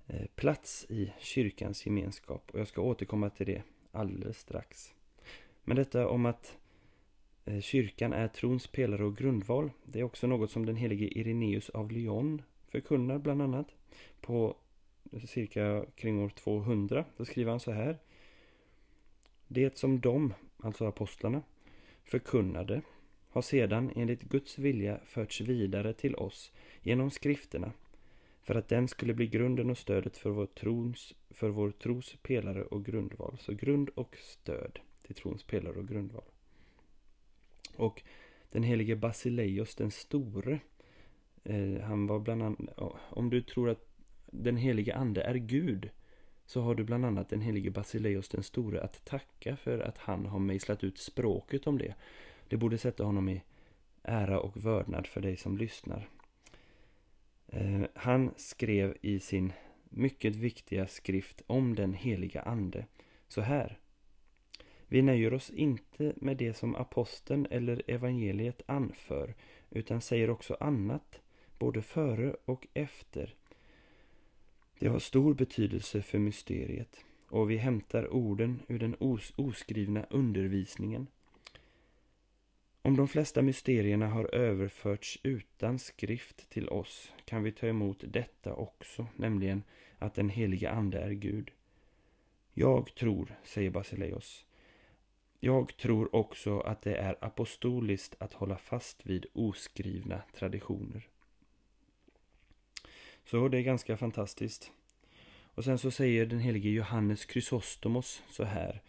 eh, 0.07 0.27
plats 0.35 0.87
i 0.89 1.12
kyrkans 1.19 1.87
gemenskap 1.87 2.50
och 2.53 2.61
jag 2.61 2.69
ska 2.69 2.81
återkomma 2.81 3.31
till 3.31 3.47
det 3.47 3.62
alldeles 3.93 4.39
strax. 4.39 4.95
Men 5.65 5.77
detta 5.77 6.09
om 6.09 6.27
att 6.27 6.59
eh, 7.45 7.61
kyrkan 7.61 8.12
är 8.12 8.29
trons 8.29 8.67
pelare 8.67 9.05
och 9.05 9.17
grundval, 9.17 9.71
det 9.85 10.00
är 10.00 10.05
också 10.05 10.27
något 10.27 10.50
som 10.50 10.67
den 10.67 10.77
helige 10.77 11.19
Ireneus 11.19 11.71
av 11.71 11.91
Lyon 11.91 12.43
förkunnar 12.69 13.19
bland 13.19 13.43
annat 13.43 13.67
på 14.21 14.57
cirka 15.26 15.85
kring 15.95 16.23
år 16.23 16.29
200. 16.29 17.05
Då 17.17 17.25
skriver 17.25 17.50
han 17.50 17.61
så 17.61 17.73
här. 17.73 17.99
Det 19.49 19.79
som 19.79 20.00
de, 20.00 20.35
alltså 20.62 20.87
apostlarna, 20.87 21.43
förkunnade 22.05 22.83
har 23.29 23.43
sedan 23.43 23.93
enligt 23.97 24.23
Guds 24.23 24.59
vilja 24.59 25.00
förts 25.05 25.40
vidare 25.40 25.93
till 25.93 26.14
oss 26.14 26.52
genom 26.83 27.11
skrifterna 27.11 27.73
för 28.43 28.55
att 28.55 28.69
den 28.69 28.88
skulle 28.88 29.14
bli 29.14 29.26
grunden 29.26 29.71
och 29.71 29.79
stödet 29.79 30.17
för 30.17 30.31
vår, 30.31 30.47
trons, 30.47 31.14
för 31.31 31.49
vår 31.49 31.71
tros 31.71 32.17
pelare 32.23 32.62
och 32.62 32.85
grundval. 32.85 33.37
Så 33.40 33.55
grund 33.55 33.88
och 33.88 34.17
stöd 34.17 34.79
till 35.02 35.14
trons 35.14 35.43
pelare 35.43 35.79
och 35.79 35.88
grundval. 35.88 36.25
Och 37.76 38.02
den 38.50 38.62
helige 38.62 38.97
Basileios 38.97 39.75
den 39.75 39.90
store, 39.90 40.59
eh, 41.45 41.81
han 41.81 42.07
var 42.07 42.19
bland 42.19 42.43
annat, 42.43 42.97
om 43.11 43.31
du 43.31 43.43
tror 43.43 43.71
att 43.71 43.89
den 44.31 44.57
helige 44.57 44.95
ande 44.95 45.23
är 45.23 45.35
Gud, 45.35 45.91
så 46.47 46.61
har 46.61 46.75
du 46.75 46.85
bland 46.85 47.07
annat 47.07 47.29
den 47.29 47.41
helige 47.41 47.71
Basileios 47.71 48.29
den 48.29 48.43
store 48.43 48.81
att 48.81 49.05
tacka 49.05 49.57
för 49.57 49.79
att 49.79 49.99
han 49.99 50.27
har 50.27 50.39
mejslat 50.39 50.85
ut 50.85 50.99
språket 50.99 51.67
om 51.67 51.79
det. 51.79 51.95
Det 52.49 52.57
borde 52.57 52.79
sätta 52.79 53.05
honom 53.05 53.29
i 53.29 53.43
ära 54.03 54.41
och 54.41 54.65
vördnad 54.65 55.07
för 55.07 55.21
dig 55.21 55.37
som 55.37 55.57
lyssnar. 55.57 56.09
Eh, 57.47 57.83
han 57.95 58.35
skrev 58.37 58.97
i 59.01 59.21
sin 59.21 59.53
mycket 59.85 60.37
viktiga 60.37 60.87
skrift 60.87 61.43
om 61.47 61.75
den 61.75 61.95
heliga 61.95 62.43
ande 62.43 62.87
så 63.29 63.41
här. 63.41 63.79
Vi 64.87 65.03
nöjer 65.03 65.35
oss 65.35 65.51
inte 65.51 66.13
med 66.17 66.37
det 66.37 66.55
som 66.55 66.75
aposteln 66.75 67.47
eller 67.51 67.83
evangeliet 67.87 68.63
anför 68.67 69.35
utan 69.71 70.01
säger 70.01 70.31
också 70.31 70.57
annat, 70.61 71.21
både 71.59 71.83
före 71.83 72.37
och 72.45 72.67
efter. 72.75 73.35
Det 74.81 74.89
har 74.89 74.99
stor 74.99 75.35
betydelse 75.35 76.03
för 76.03 76.19
mysteriet 76.19 77.05
och 77.29 77.51
vi 77.51 77.57
hämtar 77.57 78.13
orden 78.15 78.63
ur 78.69 78.79
den 78.79 78.97
os 78.99 79.33
oskrivna 79.37 80.07
undervisningen 80.11 81.07
om 82.83 82.97
de 82.97 83.09
flesta 83.09 83.43
mysterierna 83.43 84.09
har 84.09 84.35
överförts 84.35 85.19
utan 85.23 85.79
skrift 85.79 86.51
till 86.51 86.69
oss 86.69 87.13
kan 87.25 87.43
vi 87.43 87.53
ta 87.53 87.67
emot 87.67 88.05
detta 88.09 88.55
också, 88.55 89.07
nämligen 89.17 89.63
att 89.99 90.15
den 90.15 90.29
heliga 90.29 90.71
Ande 90.71 90.99
är 90.99 91.11
Gud. 91.11 91.51
Jag 92.53 92.95
tror, 92.95 93.39
säger 93.45 93.71
Basileios, 93.71 94.47
jag 95.41 95.77
tror 95.77 96.15
också 96.15 96.61
att 96.61 96.83
det 96.83 96.97
är 96.97 97.25
apostoliskt 97.25 98.17
att 98.19 98.33
hålla 98.33 98.57
fast 98.57 99.07
vid 99.07 99.27
oskrivna 99.33 100.23
traditioner. 100.35 101.10
Så 103.31 103.49
det 103.49 103.59
är 103.59 103.62
ganska 103.62 103.97
fantastiskt. 103.97 104.73
Och 105.43 105.64
sen 105.64 105.79
så 105.79 105.90
säger 105.90 106.27
den 106.27 106.38
helige 106.38 106.71
Johannes 106.71 107.27
Chrysostomos 107.27 108.23
så 108.31 108.45
här 108.45 108.83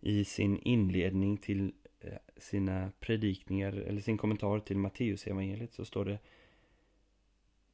i 0.00 0.24
sin 0.24 0.58
inledning 0.58 1.36
till 1.36 1.72
eh, 2.00 2.12
sina 2.36 2.92
predikningar 3.00 3.72
eller 3.72 4.00
sin 4.00 4.18
kommentar 4.18 4.58
till 4.58 4.78
Matteusevangeliet 4.78 5.72
så 5.72 5.84
står 5.84 6.04
det 6.04 6.18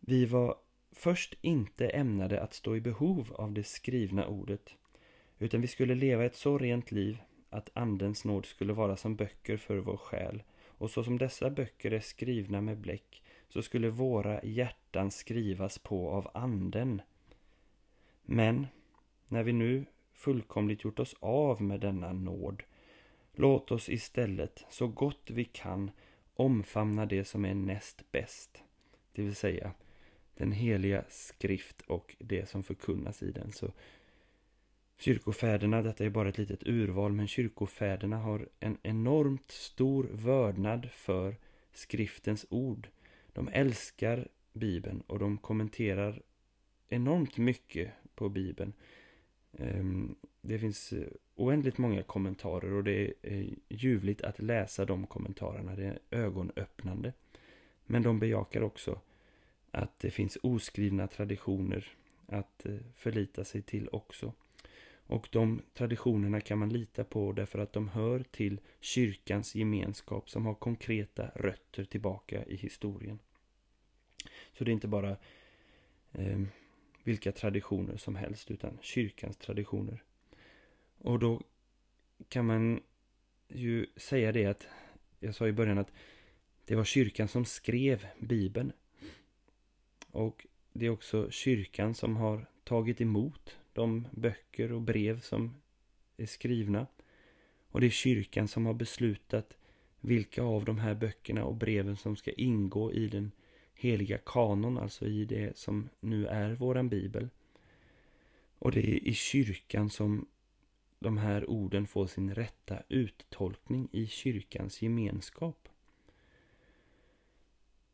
Vi 0.01 0.25
var 0.25 0.55
först 0.93 1.35
inte 1.41 1.89
ämnade 1.89 2.41
att 2.41 2.55
stå 2.55 2.77
i 2.77 2.81
behov 2.81 3.33
av 3.33 3.53
det 3.53 3.65
skrivna 3.65 4.27
ordet 4.27 4.75
utan 5.39 5.61
vi 5.61 5.67
skulle 5.67 5.95
leva 5.95 6.25
ett 6.25 6.37
så 6.37 6.59
rent 6.59 6.93
liv 6.93 7.19
att 7.51 7.71
Andens 7.75 8.25
nåd 8.25 8.47
skulle 8.47 8.73
vara 8.73 8.97
som 8.97 9.17
böcker 9.17 9.57
för 9.57 9.77
vår 9.77 9.97
själ 9.97 10.43
och 10.63 10.91
så 10.91 11.05
som 11.05 11.19
dessa 11.19 11.51
böcker 11.51 11.91
är 11.91 12.01
skrivna 12.01 12.61
med 12.61 12.79
bläck 12.79 13.23
så 13.49 13.63
skulle 13.63 13.91
våra 13.91 14.43
hjärtan 14.43 15.11
skrivas 15.11 15.79
på 15.79 16.11
av 16.11 16.31
Anden. 16.35 17.03
Men 18.23 18.67
när 19.29 19.43
vi 19.43 19.53
nu 19.53 19.85
fullkomligt 20.13 20.85
gjort 20.85 20.99
oss 20.99 21.15
av 21.21 21.63
med 21.63 21.81
denna 21.81 22.13
nåd 22.13 22.63
Låt 23.39 23.71
oss 23.71 23.89
istället 23.89 24.65
så 24.71 24.89
gott 24.89 25.31
vi 25.31 25.45
kan 25.45 25.91
omfamna 26.35 27.07
det 27.07 27.25
som 27.25 27.45
är 27.45 27.55
näst 27.55 28.13
bäst, 28.13 28.63
det 29.13 29.23
vill 29.23 29.35
säga 29.35 29.73
den 30.35 30.53
heliga 30.53 31.05
skrift 31.09 31.81
och 31.81 32.17
det 32.19 32.49
som 32.49 32.63
förkunnas 32.63 33.23
i 33.23 33.33
den. 33.33 33.53
Så 33.53 33.73
Kyrkofäderna, 34.99 35.83
detta 35.83 36.05
är 36.05 36.11
bara 36.11 36.29
ett 36.29 36.39
litet 36.39 36.67
urval, 36.67 37.13
men 37.13 37.29
kyrkofäderna 37.29 38.17
har 38.17 38.49
en 38.61 38.79
enormt 38.83 39.51
stor 39.51 40.09
vördnad 40.13 40.89
för 40.93 41.37
skriftens 41.73 42.47
ord. 42.51 42.89
De 43.37 43.49
älskar 43.53 44.29
Bibeln 44.53 45.01
och 45.01 45.19
de 45.19 45.39
kommenterar 45.39 46.23
enormt 46.89 47.37
mycket 47.37 47.93
på 48.15 48.29
Bibeln. 48.29 48.73
Ehm, 49.53 50.17
det 50.41 50.59
finns 50.59 50.93
eh, 50.93 51.09
oändligt 51.35 51.79
många 51.79 52.03
kommentarer 52.03 52.73
och 52.73 52.85
det 52.85 52.93
är 52.93 53.13
eh, 53.23 53.47
ljuvligt 53.69 54.23
att 54.23 54.39
läsa 54.39 54.85
de 54.85 55.07
kommentarerna. 55.07 55.77
Det 55.77 55.85
är 55.85 55.99
ögonöppnande. 56.11 57.13
Men 57.87 58.03
de 58.03 58.19
bejakar 58.19 58.61
också 58.61 59.01
att 59.71 59.99
det 59.99 60.11
finns 60.11 60.39
oskrivna 60.43 61.07
traditioner 61.09 61.89
att 62.27 62.67
eh, 62.67 62.77
förlita 62.95 63.45
sig 63.45 63.63
till 63.63 63.89
också. 63.93 64.33
Och 65.07 65.29
de 65.33 65.63
traditionerna 65.75 66.41
kan 66.41 66.59
man 66.59 66.69
lita 66.69 67.05
på 67.05 67.33
därför 67.33 67.59
att 67.59 67.73
de 67.73 67.89
hör 67.89 68.23
till 68.23 68.61
kyrkans 68.81 69.55
gemenskap 69.55 70.31
som 70.31 70.47
har 70.47 70.55
konkreta 70.55 71.31
rötter 71.35 71.85
tillbaka 71.85 72.45
i 72.45 72.57
historien. 72.57 73.19
Så 74.59 74.65
det 74.65 74.71
är 74.71 74.73
inte 74.73 74.89
bara 74.89 75.17
eh, 76.13 76.41
vilka 77.05 77.33
traditioner 77.33 77.97
som 77.97 78.17
helst 78.17 78.51
utan 78.51 78.79
kyrkans 78.81 79.37
traditioner. 79.37 80.03
Och 80.99 81.19
då 81.19 81.43
kan 82.29 82.47
man 82.47 82.83
ju 83.49 83.87
säga 83.97 84.33
det 84.33 84.47
att, 84.47 84.67
jag 85.21 85.35
sa 85.35 85.49
i 85.49 85.53
början 85.53 85.79
att 85.79 85.93
det 86.65 86.75
var 86.75 86.85
kyrkan 86.85 87.29
som 87.29 87.45
skrev 87.45 88.07
Bibeln. 88.19 88.73
Och 90.11 90.47
det 90.73 90.87
är 90.87 90.91
också 90.91 91.31
kyrkan 91.31 91.95
som 91.95 92.17
har 92.17 92.47
tagit 92.65 93.01
emot 93.01 93.57
de 93.73 94.09
böcker 94.13 94.73
och 94.73 94.83
brev 94.83 95.21
som 95.21 95.55
är 96.17 96.27
skrivna. 96.27 96.87
Och 97.71 97.81
det 97.81 97.87
är 97.87 97.91
kyrkan 97.91 98.49
som 98.49 98.67
har 98.67 98.75
beslutat 98.75 99.57
vilka 100.01 100.43
av 100.43 100.65
de 100.65 100.79
här 100.79 100.95
böckerna 100.95 101.45
och 101.45 101.55
breven 101.55 101.97
som 101.97 102.17
ska 102.17 102.33
ingå 102.33 102.93
i 102.93 103.09
den 103.09 103.33
heliga 103.77 104.19
kanon, 104.19 104.79
alltså 104.79 105.07
i 105.07 105.25
det 105.25 105.59
som 105.59 105.89
nu 106.01 106.27
är 106.27 106.55
våran 106.55 106.89
bibel. 106.89 107.29
Och 108.59 108.73
det 108.73 108.81
är 108.81 109.09
i 109.09 109.15
kyrkan 109.15 109.91
som 109.91 110.27
de 110.99 111.19
här 111.19 111.51
orden 111.51 111.87
får 111.87 112.07
sin 112.07 112.35
rätta 112.35 112.83
uttolkning 112.89 113.89
i 113.93 114.07
kyrkans 114.07 114.83
gemenskap. 114.83 115.69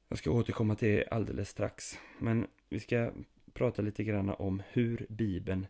Jag 0.09 0.19
ska 0.19 0.31
återkomma 0.31 0.77
till 0.77 0.89
det 0.89 1.09
alldeles 1.11 1.49
strax, 1.49 1.99
men 2.19 2.47
vi 2.69 2.81
ska 2.81 3.13
prata 3.53 3.83
lite 3.83 4.05
grann 4.05 4.31
om 4.31 4.63
hur 4.71 5.07
Bibeln 5.09 5.67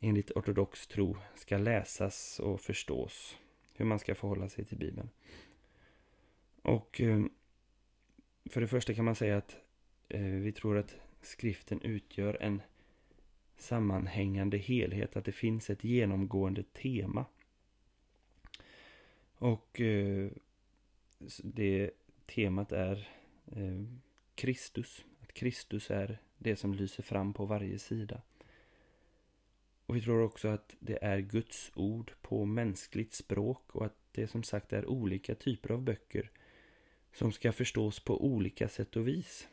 enligt 0.00 0.30
ortodox 0.30 0.86
tro 0.86 1.16
ska 1.34 1.58
läsas 1.58 2.38
och 2.40 2.60
förstås. 2.60 3.38
Hur 3.74 3.84
man 3.84 3.98
ska 3.98 4.14
förhålla 4.14 4.48
sig 4.48 4.64
till 4.64 4.78
Bibeln. 4.78 5.08
Och 6.62 7.00
eh, 7.00 7.24
för 8.44 8.60
det 8.60 8.66
första 8.66 8.94
kan 8.94 9.04
man 9.04 9.14
säga 9.14 9.36
att 9.36 9.56
eh, 10.08 10.20
vi 10.20 10.52
tror 10.52 10.78
att 10.78 10.96
skriften 11.22 11.80
utgör 11.82 12.36
en 12.40 12.62
sammanhängande 13.56 14.58
helhet, 14.58 15.16
att 15.16 15.24
det 15.24 15.32
finns 15.32 15.70
ett 15.70 15.84
genomgående 15.84 16.62
tema. 16.62 17.24
Och 19.34 19.80
eh, 19.80 20.30
det 21.42 21.90
temat 22.26 22.72
är 22.72 23.08
eh, 23.46 23.84
Kristus, 24.34 25.04
att 25.22 25.32
Kristus 25.32 25.90
är 25.90 26.18
det 26.38 26.56
som 26.56 26.74
lyser 26.74 27.02
fram 27.02 27.32
på 27.32 27.46
varje 27.46 27.78
sida. 27.78 28.22
Och 29.86 29.96
vi 29.96 30.00
tror 30.00 30.22
också 30.22 30.48
att 30.48 30.76
det 30.78 30.98
är 31.02 31.18
Guds 31.18 31.72
ord 31.74 32.12
på 32.22 32.44
mänskligt 32.44 33.14
språk 33.14 33.76
och 33.76 33.86
att 33.86 33.96
det 34.12 34.26
som 34.26 34.42
sagt 34.42 34.72
är 34.72 34.86
olika 34.86 35.34
typer 35.34 35.70
av 35.70 35.82
böcker 35.82 36.30
som 37.12 37.32
ska 37.32 37.52
förstås 37.52 38.00
på 38.00 38.24
olika 38.24 38.68
sätt 38.68 38.96
och 38.96 39.08
vis. 39.08 39.48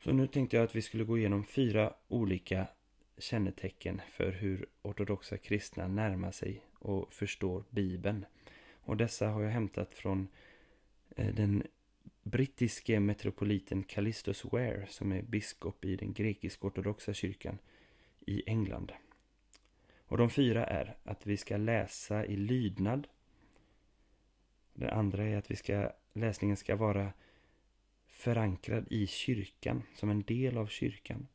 Så 0.00 0.12
nu 0.12 0.26
tänkte 0.26 0.56
jag 0.56 0.64
att 0.64 0.76
vi 0.76 0.82
skulle 0.82 1.04
gå 1.04 1.18
igenom 1.18 1.44
fyra 1.44 1.94
olika 2.08 2.68
kännetecken 3.18 4.00
för 4.10 4.32
hur 4.32 4.66
ortodoxa 4.82 5.38
kristna 5.38 5.88
närmar 5.88 6.30
sig 6.30 6.62
och 6.72 7.12
förstår 7.12 7.64
Bibeln. 7.70 8.24
Och 8.72 8.96
dessa 8.96 9.28
har 9.28 9.42
jag 9.42 9.50
hämtat 9.50 9.94
från 9.94 10.28
eh, 11.16 11.34
den 11.34 11.62
brittiske 12.22 13.00
metropoliten 13.00 13.82
Callistus 13.82 14.44
Ware 14.44 14.86
som 14.88 15.12
är 15.12 15.22
biskop 15.22 15.84
i 15.84 15.96
den 15.96 16.12
grekisk-ortodoxa 16.12 17.14
kyrkan 17.14 17.58
i 18.26 18.42
England. 18.46 18.92
Och 20.08 20.18
de 20.18 20.30
fyra 20.30 20.66
är 20.66 20.96
att 21.04 21.26
vi 21.26 21.36
ska 21.36 21.56
läsa 21.56 22.26
i 22.26 22.36
lydnad. 22.36 23.06
Det 24.78 24.90
andra 24.90 25.24
är 25.24 25.36
att 25.36 25.50
vi 25.50 25.56
ska, 25.56 25.90
läsningen 26.12 26.56
ska 26.56 26.76
vara 26.76 27.12
förankrad 28.06 28.86
i 28.90 29.06
kyrkan, 29.06 29.82
som 29.94 30.10
en 30.10 30.22
del 30.22 30.58
av 30.58 30.66
kyrkan. 30.66 31.26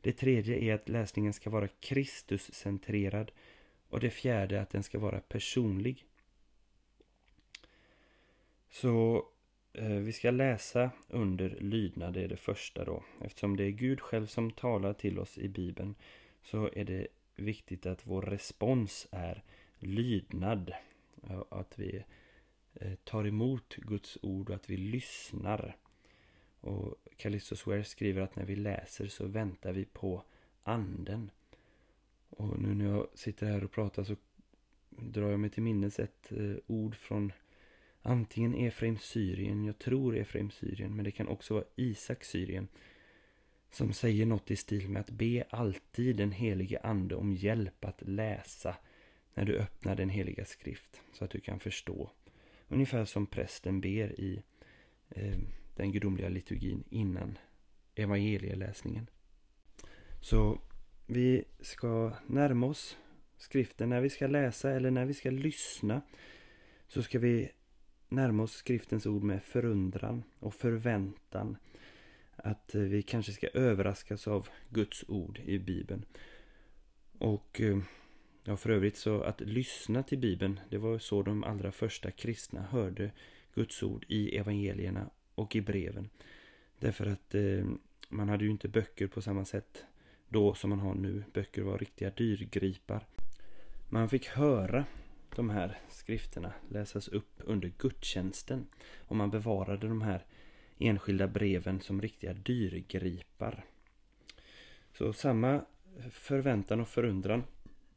Det 0.00 0.12
tredje 0.12 0.56
är 0.56 0.74
att 0.74 0.88
läsningen 0.88 1.32
ska 1.32 1.50
vara 1.50 1.68
Kristuscentrerad 1.68 3.32
och 3.88 4.00
det 4.00 4.10
fjärde 4.10 4.56
är 4.56 4.62
att 4.62 4.70
den 4.70 4.82
ska 4.82 4.98
vara 4.98 5.20
personlig. 5.20 6.04
Så 8.70 9.24
eh, 9.72 9.88
vi 9.88 10.12
ska 10.12 10.30
läsa 10.30 10.90
under 11.08 11.56
lydnad, 11.60 12.14
det 12.14 12.24
är 12.24 12.28
det 12.28 12.36
första 12.36 12.84
då. 12.84 13.04
Eftersom 13.20 13.56
det 13.56 13.64
är 13.64 13.70
Gud 13.70 14.00
själv 14.00 14.26
som 14.26 14.50
talar 14.50 14.92
till 14.92 15.18
oss 15.18 15.38
i 15.38 15.48
Bibeln 15.48 15.94
så 16.42 16.70
är 16.72 16.84
det 16.84 17.06
viktigt 17.36 17.86
att 17.86 18.06
vår 18.06 18.22
respons 18.22 19.08
är 19.10 19.42
lydnad. 19.78 20.72
Att 21.50 21.78
vi 21.78 21.96
eh, 21.96 22.02
Eh, 22.74 22.94
tar 23.04 23.26
emot 23.26 23.76
Guds 23.76 24.18
ord 24.22 24.50
och 24.50 24.56
att 24.56 24.70
vi 24.70 24.76
lyssnar. 24.76 25.76
Och 26.60 26.94
Callisto 27.16 27.70
Ware 27.70 27.84
skriver 27.84 28.22
att 28.22 28.36
när 28.36 28.44
vi 28.44 28.56
läser 28.56 29.06
så 29.06 29.26
väntar 29.26 29.72
vi 29.72 29.84
på 29.84 30.24
anden. 30.62 31.30
Och 32.30 32.58
nu 32.58 32.74
när 32.74 32.84
jag 32.84 33.06
sitter 33.14 33.46
här 33.46 33.64
och 33.64 33.72
pratar 33.72 34.04
så 34.04 34.16
drar 34.90 35.30
jag 35.30 35.40
mig 35.40 35.50
till 35.50 35.62
minnes 35.62 35.98
ett 35.98 36.32
eh, 36.32 36.56
ord 36.66 36.94
från 36.94 37.32
antingen 38.02 38.54
Efraim 38.54 38.98
Syrien, 38.98 39.64
jag 39.64 39.78
tror 39.78 40.16
Efraim 40.16 40.50
Syrien, 40.50 40.96
men 40.96 41.04
det 41.04 41.10
kan 41.10 41.28
också 41.28 41.54
vara 41.54 41.64
Isak 41.76 42.24
Syrien. 42.24 42.68
Som 43.70 43.92
säger 43.92 44.26
något 44.26 44.50
i 44.50 44.56
stil 44.56 44.88
med 44.88 45.00
att 45.00 45.10
be 45.10 45.44
alltid 45.50 46.16
den 46.16 46.32
helige 46.32 46.80
ande 46.80 47.14
om 47.14 47.32
hjälp 47.32 47.84
att 47.84 48.02
läsa 48.02 48.76
när 49.34 49.44
du 49.44 49.58
öppnar 49.58 49.96
den 49.96 50.08
heliga 50.08 50.44
skrift 50.44 51.00
så 51.12 51.24
att 51.24 51.30
du 51.30 51.40
kan 51.40 51.60
förstå. 51.60 52.10
Ungefär 52.72 53.04
som 53.04 53.26
prästen 53.26 53.80
ber 53.80 54.20
i 54.20 54.42
eh, 55.08 55.38
den 55.76 55.92
gudomliga 55.92 56.28
liturgin 56.28 56.84
innan 56.90 57.38
evangelieläsningen. 57.94 59.06
Så 60.20 60.60
vi 61.06 61.44
ska 61.60 62.12
närma 62.26 62.66
oss 62.66 62.96
skriften 63.36 63.88
när 63.88 64.00
vi 64.00 64.10
ska 64.10 64.26
läsa 64.26 64.70
eller 64.70 64.90
när 64.90 65.04
vi 65.04 65.14
ska 65.14 65.30
lyssna. 65.30 66.02
Så 66.88 67.02
ska 67.02 67.18
vi 67.18 67.50
närma 68.08 68.42
oss 68.42 68.52
skriftens 68.52 69.06
ord 69.06 69.22
med 69.22 69.42
förundran 69.42 70.22
och 70.38 70.54
förväntan. 70.54 71.56
Att 72.36 72.74
eh, 72.74 72.80
vi 72.80 73.02
kanske 73.02 73.32
ska 73.32 73.48
överraskas 73.48 74.28
av 74.28 74.48
Guds 74.68 75.04
ord 75.08 75.38
i 75.38 75.58
Bibeln. 75.58 76.04
Och 77.18 77.60
eh, 77.60 77.78
ja, 78.50 78.56
för 78.56 78.70
övrigt 78.70 78.96
så 78.96 79.22
att 79.22 79.40
lyssna 79.40 80.02
till 80.02 80.18
Bibeln, 80.18 80.60
det 80.68 80.78
var 80.78 80.98
så 80.98 81.22
de 81.22 81.44
allra 81.44 81.72
första 81.72 82.10
kristna 82.10 82.62
hörde 82.62 83.10
Guds 83.54 83.82
ord 83.82 84.04
i 84.08 84.36
evangelierna 84.36 85.10
och 85.34 85.56
i 85.56 85.60
breven. 85.60 86.08
Därför 86.78 87.06
att 87.06 87.34
eh, 87.34 87.64
man 88.08 88.28
hade 88.28 88.44
ju 88.44 88.50
inte 88.50 88.68
böcker 88.68 89.06
på 89.06 89.22
samma 89.22 89.44
sätt 89.44 89.84
då 90.28 90.54
som 90.54 90.70
man 90.70 90.78
har 90.80 90.94
nu. 90.94 91.24
Böcker 91.32 91.62
var 91.62 91.78
riktiga 91.78 92.10
dyrgripar. 92.10 93.06
Man 93.88 94.08
fick 94.08 94.28
höra 94.28 94.84
de 95.36 95.50
här 95.50 95.78
skrifterna 95.88 96.52
läsas 96.68 97.08
upp 97.08 97.34
under 97.38 97.72
gudstjänsten. 97.78 98.66
Och 98.98 99.16
man 99.16 99.30
bevarade 99.30 99.88
de 99.88 100.02
här 100.02 100.24
enskilda 100.78 101.26
breven 101.26 101.80
som 101.80 102.02
riktiga 102.02 102.32
dyrgripar. 102.32 103.64
Så 104.92 105.12
samma 105.12 105.64
förväntan 106.10 106.80
och 106.80 106.88
förundran 106.88 107.44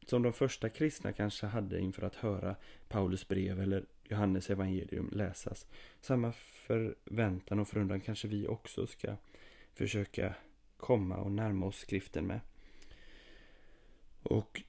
som 0.08 0.22
de 0.22 0.32
första 0.32 0.68
kristna 0.68 1.12
kanske 1.12 1.46
hade 1.46 1.80
inför 1.80 2.02
att 2.02 2.14
höra 2.14 2.56
Paulus 2.88 3.28
brev 3.28 3.60
eller 3.60 3.84
Johannes 4.04 4.50
evangelium 4.50 5.10
läsas. 5.12 5.66
Samma 6.00 6.32
förväntan 6.32 7.58
och 7.58 7.68
förundran 7.68 8.00
kanske 8.00 8.28
vi 8.28 8.46
också 8.46 8.86
ska 8.86 9.16
försöka 9.74 10.34
komma 10.76 11.16
och 11.16 11.32
närma 11.32 11.66
oss 11.66 11.78
skriften 11.78 12.26
med. 12.26 12.40
Och 14.22 14.62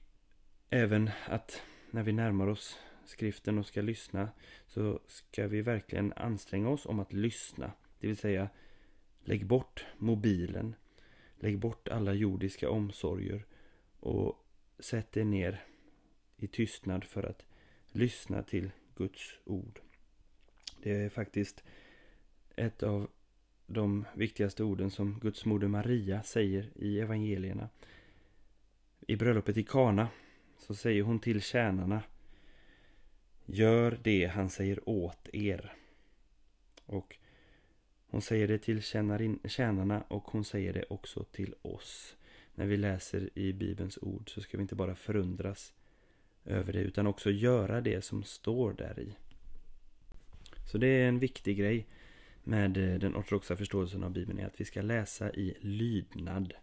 även 0.70 1.10
att 1.26 1.62
när 1.90 2.02
vi 2.02 2.12
närmar 2.12 2.46
oss 2.46 2.78
skriften 3.04 3.58
och 3.58 3.66
ska 3.66 3.82
lyssna 3.82 4.28
så 4.66 5.00
ska 5.06 5.46
vi 5.46 5.62
verkligen 5.62 6.12
anstränga 6.12 6.68
oss 6.68 6.86
om 6.86 7.00
att 7.00 7.12
lyssna. 7.12 7.72
Det 8.00 8.06
vill 8.06 8.16
säga 8.16 8.48
lägg 9.24 9.46
bort 9.46 9.86
mobilen. 9.96 10.74
Lägg 11.38 11.58
bort 11.58 11.88
alla 11.88 12.12
jordiska 12.12 12.70
omsorger 12.70 13.46
och 14.00 14.45
sätt 14.78 15.16
er 15.16 15.24
ner 15.24 15.64
i 16.36 16.46
tystnad 16.46 17.04
för 17.04 17.22
att 17.22 17.46
lyssna 17.92 18.42
till 18.42 18.70
Guds 18.94 19.38
ord. 19.44 19.80
Det 20.82 20.90
är 20.90 21.08
faktiskt 21.08 21.64
ett 22.56 22.82
av 22.82 23.10
de 23.66 24.04
viktigaste 24.14 24.64
orden 24.64 24.90
som 24.90 25.18
Guds 25.20 25.44
moder 25.44 25.68
Maria 25.68 26.22
säger 26.22 26.70
i 26.74 27.00
evangelierna. 27.00 27.68
I 29.00 29.16
bröllopet 29.16 29.56
i 29.56 29.62
Kana 29.62 30.08
så 30.58 30.74
säger 30.74 31.02
hon 31.02 31.18
till 31.18 31.42
tjänarna 31.42 32.02
Gör 33.48 33.98
det 34.02 34.26
han 34.26 34.50
säger 34.50 34.88
åt 34.88 35.28
er. 35.32 35.74
Och 36.86 37.16
hon 38.06 38.22
säger 38.22 38.48
det 38.48 38.58
till 38.58 38.82
tjänarna 39.44 40.02
och 40.08 40.24
hon 40.24 40.44
säger 40.44 40.72
det 40.72 40.84
också 40.88 41.24
till 41.24 41.54
oss. 41.62 42.16
När 42.58 42.66
vi 42.66 42.76
läser 42.76 43.30
i 43.34 43.52
Bibelns 43.52 43.98
ord 44.02 44.30
så 44.30 44.40
ska 44.40 44.56
vi 44.56 44.62
inte 44.62 44.74
bara 44.74 44.94
förundras 44.94 45.72
över 46.44 46.72
det 46.72 46.80
utan 46.80 47.06
också 47.06 47.30
göra 47.30 47.80
det 47.80 48.04
som 48.04 48.22
står 48.22 48.72
där 48.72 49.00
i. 49.00 49.16
Så 50.72 50.78
det 50.78 50.86
är 50.86 51.08
en 51.08 51.18
viktig 51.18 51.58
grej 51.58 51.86
med 52.44 52.76
eh, 52.76 52.98
den 52.98 53.16
ortodoxa 53.16 53.56
förståelsen 53.56 54.04
av 54.04 54.10
Bibeln 54.10 54.38
är 54.38 54.46
att 54.46 54.60
vi 54.60 54.64
ska 54.64 54.82
läsa 54.82 55.32
i 55.32 55.56
lydnad. 55.60 56.54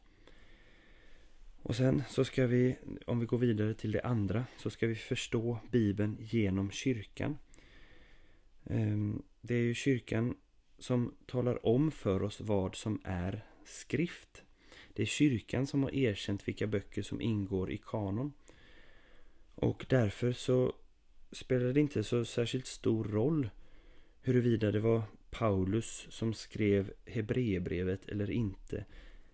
Och 1.62 1.76
sen 1.76 2.04
så 2.10 2.26
ska 2.26 2.48
vi, 2.48 2.76
om 3.06 3.20
vi 3.20 3.26
går 3.26 3.38
vidare 3.38 3.74
till 3.74 3.92
det 3.92 4.02
andra, 4.02 4.46
så 4.58 4.70
ska 4.70 4.88
vi 4.88 4.96
förstå 4.96 5.60
Bibeln 5.72 6.18
genom 6.20 6.72
kyrkan. 6.72 7.38
Ehm, 8.64 9.24
det 9.42 9.56
är 9.56 9.62
ju 9.62 9.74
kyrkan 9.74 10.36
som 10.78 11.16
talar 11.26 11.66
om 11.66 11.92
för 11.92 12.24
oss 12.24 12.42
vad 12.42 12.76
som 12.76 13.02
är 13.04 13.46
skrift. 13.66 14.43
Det 14.94 15.02
är 15.02 15.06
kyrkan 15.06 15.68
som 15.68 15.84
har 15.84 15.96
erkänt 15.96 16.48
vilka 16.48 16.68
böcker 16.68 17.02
som 17.02 17.22
ingår 17.22 17.72
i 17.72 17.78
kanon. 17.78 18.34
Och 19.56 19.86
därför 19.90 20.32
så 20.32 20.74
spelar 21.32 21.74
det 21.74 21.80
inte 21.80 22.04
så 22.04 22.26
särskilt 22.26 22.68
stor 22.68 23.04
roll 23.04 23.50
huruvida 24.22 24.72
det 24.72 24.80
var 24.80 25.04
Paulus 25.30 26.08
som 26.10 26.34
skrev 26.34 26.94
Hebreerbrevet 27.06 28.06
eller 28.06 28.32
inte. 28.32 28.86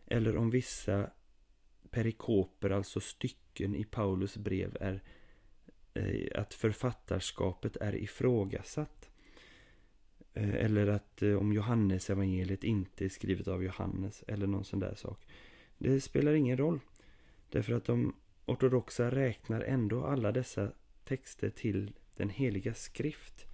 Eller 0.08 0.38
om 0.38 0.50
vissa 0.50 1.10
perikoper, 1.92 2.70
alltså 2.70 3.00
stycken 3.00 3.76
i 3.76 3.84
Paulus 3.84 4.38
brev 4.38 4.78
är 4.80 5.04
eh, 5.94 6.42
att 6.42 6.54
författarskapet 6.54 7.76
är 7.76 7.96
ifrågasatt. 7.96 9.10
Eh, 10.34 10.56
eller 10.56 10.88
att 10.88 11.22
eh, 11.22 11.34
om 11.34 11.54
Johannes 11.54 12.10
evangeliet 12.10 12.64
inte 12.64 13.06
är 13.06 13.10
skrivet 13.10 13.48
av 13.48 13.64
Johannes 13.64 14.24
eller 14.28 14.48
någon 14.48 14.66
sån 14.66 14.80
där 14.80 14.96
sak. 14.96 15.28
Det 15.80 16.02
spelar 16.02 16.34
ingen 16.34 16.58
roll. 16.58 16.80
Därför 17.50 17.74
att 17.74 17.86
de 17.86 18.16
ortodoxa 18.46 19.12
räknar 19.12 19.62
ändå 19.62 20.06
alla 20.06 20.32
dessa 20.32 20.72
texter 21.04 21.50
till 21.50 21.92
den 22.16 22.30
heliga 22.30 22.74
skrift. 22.74 23.46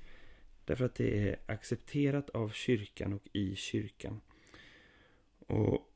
Därför 0.66 0.86
att 0.86 0.96
det 0.96 1.30
är 1.30 1.40
accepterat 1.46 2.30
av 2.30 2.50
kyrkan 2.50 3.14
och 3.14 3.28
i 3.34 3.56
kyrkan. 3.56 4.22
Och 5.40 5.92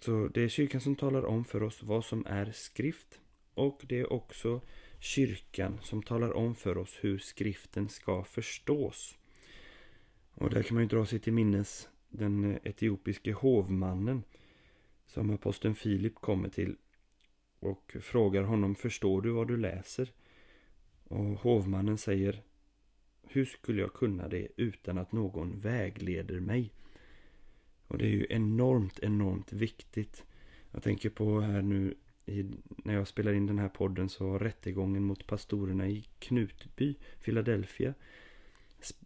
så 0.00 0.28
det 0.28 0.42
är 0.42 0.48
kyrkan 0.48 0.80
som 0.80 0.96
talar 0.96 1.24
om 1.24 1.44
för 1.44 1.62
oss 1.62 1.82
vad 1.82 2.04
som 2.04 2.26
är 2.26 2.52
skrift. 2.52 3.20
Och 3.54 3.82
det 3.88 4.00
är 4.00 4.12
också 4.12 4.60
kyrkan 4.98 5.78
som 5.82 6.02
talar 6.02 6.32
om 6.32 6.54
för 6.54 6.78
oss 6.78 6.98
hur 7.00 7.18
skriften 7.18 7.88
ska 7.88 8.24
förstås. 8.24 9.18
Och 10.34 10.50
där 10.50 10.62
kan 10.62 10.74
man 10.74 10.82
ju 10.82 10.88
dra 10.88 11.06
sig 11.06 11.18
till 11.18 11.32
minnes 11.32 11.88
den 12.08 12.58
etiopiske 12.64 13.32
hovmannen 13.32 14.22
som 15.10 15.30
aposteln 15.30 15.74
Filip 15.74 16.14
kommer 16.14 16.48
till 16.48 16.76
och 17.60 17.96
frågar 18.00 18.42
honom 18.42 18.74
Förstår 18.74 19.22
du 19.22 19.30
vad 19.30 19.48
du 19.48 19.56
läser? 19.56 20.12
Och 21.04 21.24
hovmannen 21.24 21.98
säger 21.98 22.42
Hur 23.22 23.44
skulle 23.44 23.80
jag 23.80 23.92
kunna 23.92 24.28
det 24.28 24.48
utan 24.56 24.98
att 24.98 25.12
någon 25.12 25.58
vägleder 25.58 26.40
mig? 26.40 26.72
Och 27.86 27.98
det 27.98 28.04
är 28.04 28.10
ju 28.10 28.26
enormt, 28.30 28.98
enormt 28.98 29.52
viktigt. 29.52 30.24
Jag 30.70 30.82
tänker 30.82 31.10
på 31.10 31.40
här 31.40 31.62
nu 31.62 31.94
i, 32.26 32.44
när 32.66 32.94
jag 32.94 33.08
spelar 33.08 33.32
in 33.32 33.46
den 33.46 33.58
här 33.58 33.68
podden 33.68 34.08
så 34.08 34.28
har 34.28 34.38
rättegången 34.38 35.04
mot 35.04 35.26
pastorerna 35.26 35.88
i 35.88 36.06
Knutby, 36.18 36.94
Philadelphia, 37.24 37.94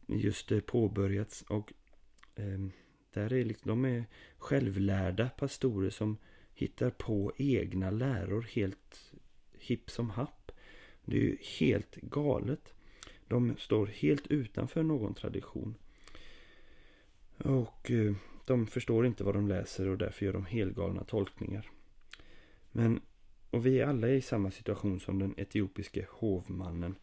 just 0.07 0.53
eh, 0.53 0.61
påbörjats. 0.61 1.43
Och 1.43 1.73
eh, 2.35 2.59
där 3.15 3.33
är 3.33 3.45
liksom, 3.45 3.69
de 3.69 3.85
är 3.85 4.05
självlärda 4.39 5.29
pastorer 5.29 5.91
som 5.91 6.17
hittar 6.55 6.91
på 6.91 7.33
egna 7.37 7.91
läror 7.91 8.43
helt 8.53 9.13
hipp 9.59 9.91
som 9.91 10.11
happ. 10.11 10.53
Det 11.05 11.17
är 11.17 11.21
ju 11.21 11.37
helt 11.59 11.97
galet. 11.97 12.75
De 13.29 13.57
står 13.59 13.87
helt 13.87 14.27
utanför 14.27 14.83
någon 14.83 15.15
tradition. 15.15 15.75
Och 17.39 17.91
eh, 17.91 18.15
de 18.45 18.67
förstår 18.67 19.07
inte 19.07 19.25
vad 19.25 19.35
de 19.35 19.49
läser 19.49 19.89
och 19.89 19.99
därför 19.99 20.27
gör 20.27 20.33
de 20.33 20.47
helgalna 20.47 21.05
tolkningar. 21.05 21.71
Men, 22.73 23.01
och 23.51 23.67
vi 23.67 23.81
är 23.81 23.87
alla 23.87 24.09
i 24.09 24.21
samma 24.21 24.51
situation 24.51 25.01
som 25.01 25.19
den 25.19 25.35
etiopiske 25.37 26.07
hovmannen. 26.11 26.95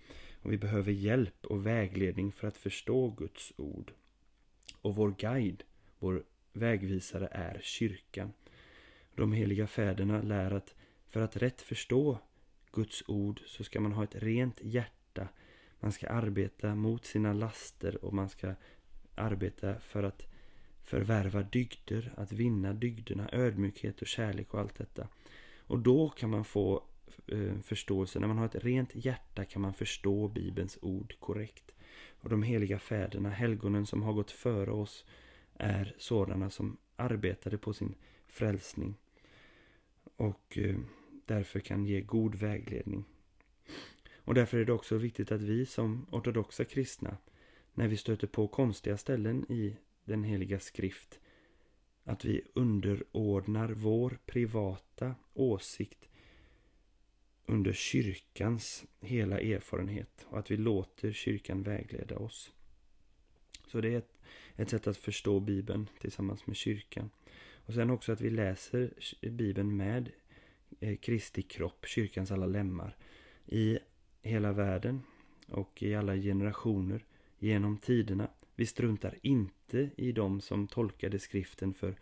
Och 0.41 0.51
vi 0.51 0.57
behöver 0.57 0.91
hjälp 0.91 1.45
och 1.45 1.65
vägledning 1.65 2.31
för 2.31 2.47
att 2.47 2.57
förstå 2.57 3.09
Guds 3.09 3.53
ord. 3.57 3.93
Och 4.81 4.95
vår 4.95 5.15
guide, 5.17 5.63
vår 6.01 6.23
vägvisare 6.53 7.27
är 7.31 7.59
kyrkan. 7.63 8.33
De 9.15 9.33
heliga 9.33 9.67
fäderna 9.67 10.21
lär 10.21 10.51
att 10.51 10.75
för 11.07 11.21
att 11.21 11.37
rätt 11.37 11.61
förstå 11.61 12.19
Guds 12.71 13.03
ord 13.07 13.41
så 13.45 13.63
ska 13.63 13.79
man 13.79 13.91
ha 13.91 14.03
ett 14.03 14.15
rent 14.15 14.59
hjärta. 14.61 15.27
Man 15.79 15.91
ska 15.91 16.09
arbeta 16.09 16.75
mot 16.75 17.05
sina 17.05 17.33
laster 17.33 18.05
och 18.05 18.13
man 18.13 18.29
ska 18.29 18.55
arbeta 19.15 19.79
för 19.79 20.03
att 20.03 20.27
förvärva 20.83 21.41
dygder, 21.41 22.13
att 22.17 22.31
vinna 22.31 22.73
dygderna, 22.73 23.29
ödmjukhet 23.31 24.01
och 24.01 24.07
kärlek 24.07 24.53
och 24.53 24.59
allt 24.59 24.75
detta. 24.75 25.07
Och 25.57 25.79
då 25.79 26.09
kan 26.09 26.29
man 26.29 26.45
få 26.45 26.83
eh, 27.27 27.59
förståelse, 27.63 28.19
när 28.19 28.27
man 28.27 28.37
har 28.37 28.45
ett 28.45 28.63
rent 28.63 28.95
hjärta 28.95 29.45
kan 29.45 29.61
man 29.61 29.73
förstå 29.73 30.27
Bibelns 30.27 30.77
ord 30.81 31.15
korrekt. 31.19 31.71
Och 32.21 32.29
de 32.29 32.43
heliga 32.43 32.79
fäderna, 32.79 33.29
helgonen 33.29 33.85
som 33.85 34.03
har 34.03 34.13
gått 34.13 34.31
före 34.31 34.71
oss, 34.71 35.05
är 35.61 35.95
sådana 35.97 36.49
som 36.49 36.77
arbetade 36.95 37.57
på 37.57 37.73
sin 37.73 37.95
frälsning. 38.27 38.95
Och 40.15 40.57
eh, 40.57 40.77
därför 41.25 41.59
kan 41.59 41.85
ge 41.85 42.01
god 42.01 42.35
vägledning. 42.35 43.03
Och 44.15 44.33
därför 44.33 44.57
är 44.57 44.65
det 44.65 44.73
också 44.73 44.97
viktigt 44.97 45.31
att 45.31 45.41
vi 45.41 45.65
som 45.65 46.05
ortodoxa 46.11 46.65
kristna, 46.65 47.17
när 47.73 47.87
vi 47.87 47.97
stöter 47.97 48.27
på 48.27 48.47
konstiga 48.47 48.97
ställen 48.97 49.51
i 49.51 49.77
den 50.05 50.23
heliga 50.23 50.59
skrift, 50.59 51.19
att 52.03 52.25
vi 52.25 52.41
underordnar 52.53 53.69
vår 53.69 54.19
privata 54.25 55.15
åsikt 55.33 56.09
under 57.45 57.73
kyrkans 57.73 58.85
hela 58.99 59.39
erfarenhet 59.39 60.25
och 60.29 60.39
att 60.39 60.51
vi 60.51 60.57
låter 60.57 61.11
kyrkan 61.11 61.63
vägleda 61.63 62.17
oss. 62.17 62.51
Så 63.71 63.81
det 63.81 63.93
är 63.93 63.97
ett, 63.97 64.19
ett 64.55 64.69
sätt 64.69 64.87
att 64.87 64.97
förstå 64.97 65.39
Bibeln 65.39 65.89
tillsammans 65.99 66.47
med 66.47 66.55
kyrkan. 66.55 67.09
Och 67.65 67.73
sen 67.73 67.89
också 67.89 68.11
att 68.11 68.21
vi 68.21 68.29
läser 68.29 68.93
Bibeln 69.29 69.77
med 69.77 70.11
eh, 70.79 70.97
Kristi 70.97 71.41
kropp, 71.41 71.85
kyrkans 71.85 72.31
alla 72.31 72.45
lemmar, 72.45 72.95
i 73.45 73.79
hela 74.21 74.51
världen 74.51 75.01
och 75.47 75.83
i 75.83 75.95
alla 75.95 76.15
generationer 76.15 77.05
genom 77.39 77.77
tiderna. 77.77 78.27
Vi 78.55 78.65
struntar 78.65 79.17
inte 79.21 79.89
i 79.97 80.11
de 80.11 80.41
som 80.41 80.67
tolkade 80.67 81.19
skriften 81.19 81.73
för 81.73 81.95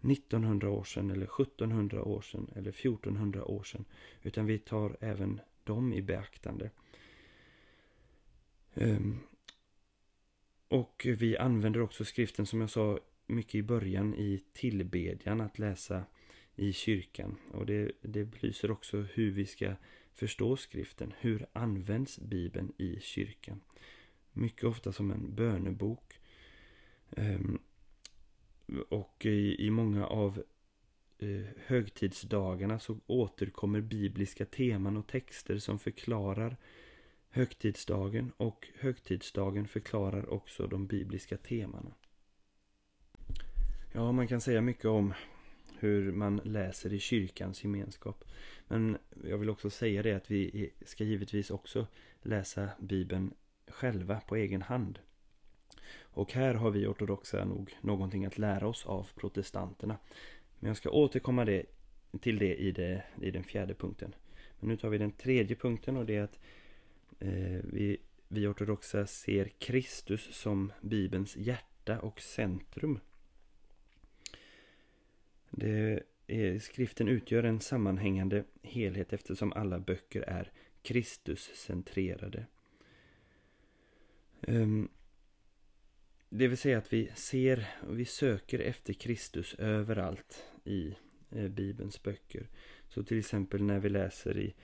1900 0.00 0.70
år 0.70 0.84
sedan 0.84 1.10
eller 1.10 1.26
1700 1.26 2.02
år 2.02 2.20
sedan 2.20 2.50
eller 2.54 2.70
1400 2.70 3.44
år 3.44 3.62
sedan. 3.62 3.84
Utan 4.22 4.46
vi 4.46 4.58
tar 4.58 4.96
även 5.00 5.40
dem 5.64 5.92
i 5.92 6.02
beaktande. 6.02 6.70
Ehm, 8.74 9.18
och 10.68 11.06
vi 11.18 11.36
använder 11.36 11.80
också 11.80 12.04
skriften 12.04 12.46
som 12.46 12.60
jag 12.60 12.70
sa 12.70 12.98
mycket 13.26 13.54
i 13.54 13.62
början 13.62 14.14
i 14.14 14.44
tillbedjan 14.52 15.40
att 15.40 15.58
läsa 15.58 16.04
i 16.56 16.72
kyrkan. 16.72 17.36
Och 17.52 17.66
det, 17.66 17.92
det 18.00 18.24
belyser 18.24 18.70
också 18.70 19.00
hur 19.00 19.30
vi 19.30 19.46
ska 19.46 19.74
förstå 20.14 20.56
skriften. 20.56 21.14
Hur 21.18 21.46
används 21.52 22.18
Bibeln 22.18 22.72
i 22.78 23.00
kyrkan? 23.00 23.60
Mycket 24.32 24.64
ofta 24.64 24.92
som 24.92 25.10
en 25.10 25.34
bönebok. 25.34 26.18
Ehm, 27.16 27.58
och 28.88 29.26
i, 29.26 29.66
i 29.66 29.70
många 29.70 30.06
av 30.06 30.42
eh, 31.18 31.46
högtidsdagarna 31.66 32.78
så 32.78 33.00
återkommer 33.06 33.80
bibliska 33.80 34.46
teman 34.46 34.96
och 34.96 35.06
texter 35.06 35.58
som 35.58 35.78
förklarar 35.78 36.56
högtidsdagen 37.36 38.32
och 38.36 38.68
högtidsdagen 38.78 39.68
förklarar 39.68 40.32
också 40.32 40.66
de 40.66 40.86
bibliska 40.86 41.36
temana. 41.36 41.94
Ja, 43.92 44.12
man 44.12 44.28
kan 44.28 44.40
säga 44.40 44.60
mycket 44.60 44.84
om 44.84 45.14
hur 45.78 46.12
man 46.12 46.40
läser 46.44 46.92
i 46.92 46.98
kyrkans 46.98 47.64
gemenskap. 47.64 48.24
Men 48.68 48.98
jag 49.24 49.38
vill 49.38 49.50
också 49.50 49.70
säga 49.70 50.02
det 50.02 50.12
att 50.12 50.30
vi 50.30 50.70
ska 50.84 51.04
givetvis 51.04 51.50
också 51.50 51.86
läsa 52.22 52.68
Bibeln 52.78 53.34
själva 53.68 54.20
på 54.20 54.36
egen 54.36 54.62
hand. 54.62 54.98
Och 56.00 56.32
här 56.32 56.54
har 56.54 56.70
vi 56.70 56.86
ortodoxa 56.86 57.44
nog 57.44 57.76
någonting 57.80 58.26
att 58.26 58.38
lära 58.38 58.68
oss 58.68 58.86
av 58.86 59.08
protestanterna. 59.14 59.98
Men 60.58 60.68
jag 60.68 60.76
ska 60.76 60.90
återkomma 60.90 61.44
det, 61.44 61.66
till 62.20 62.38
det 62.38 62.54
i, 62.54 62.72
det 62.72 63.04
i 63.22 63.30
den 63.30 63.44
fjärde 63.44 63.74
punkten. 63.74 64.14
Men 64.60 64.68
nu 64.68 64.76
tar 64.76 64.88
vi 64.88 64.98
den 64.98 65.12
tredje 65.12 65.56
punkten 65.56 65.96
och 65.96 66.06
det 66.06 66.16
är 66.16 66.22
att 66.22 66.38
Eh, 67.18 67.60
vi, 67.64 67.96
vi 68.28 68.46
ortodoxa 68.46 69.06
ser 69.06 69.48
Kristus 69.58 70.34
som 70.34 70.72
Bibelns 70.80 71.36
hjärta 71.36 72.00
och 72.00 72.20
centrum. 72.20 73.00
Det 75.50 76.02
är, 76.26 76.58
skriften 76.58 77.08
utgör 77.08 77.44
en 77.44 77.60
sammanhängande 77.60 78.44
helhet 78.62 79.12
eftersom 79.12 79.52
alla 79.52 79.78
böcker 79.78 80.22
är 80.22 80.52
Kristuscentrerade. 80.82 82.46
Ehm, 84.42 84.88
det 86.28 86.48
vill 86.48 86.58
säga 86.58 86.78
att 86.78 86.92
vi 86.92 87.10
ser 87.14 87.66
och 87.88 87.98
vi 87.98 88.04
söker 88.04 88.58
efter 88.58 88.92
Kristus 88.92 89.54
överallt 89.54 90.44
i 90.64 90.96
eh, 91.30 91.48
Bibelns 91.48 92.02
böcker. 92.02 92.48
Så 92.88 93.02
till 93.02 93.18
exempel 93.18 93.62
när 93.62 93.78
vi 93.78 93.88
läser 93.88 94.38
i 94.38 94.54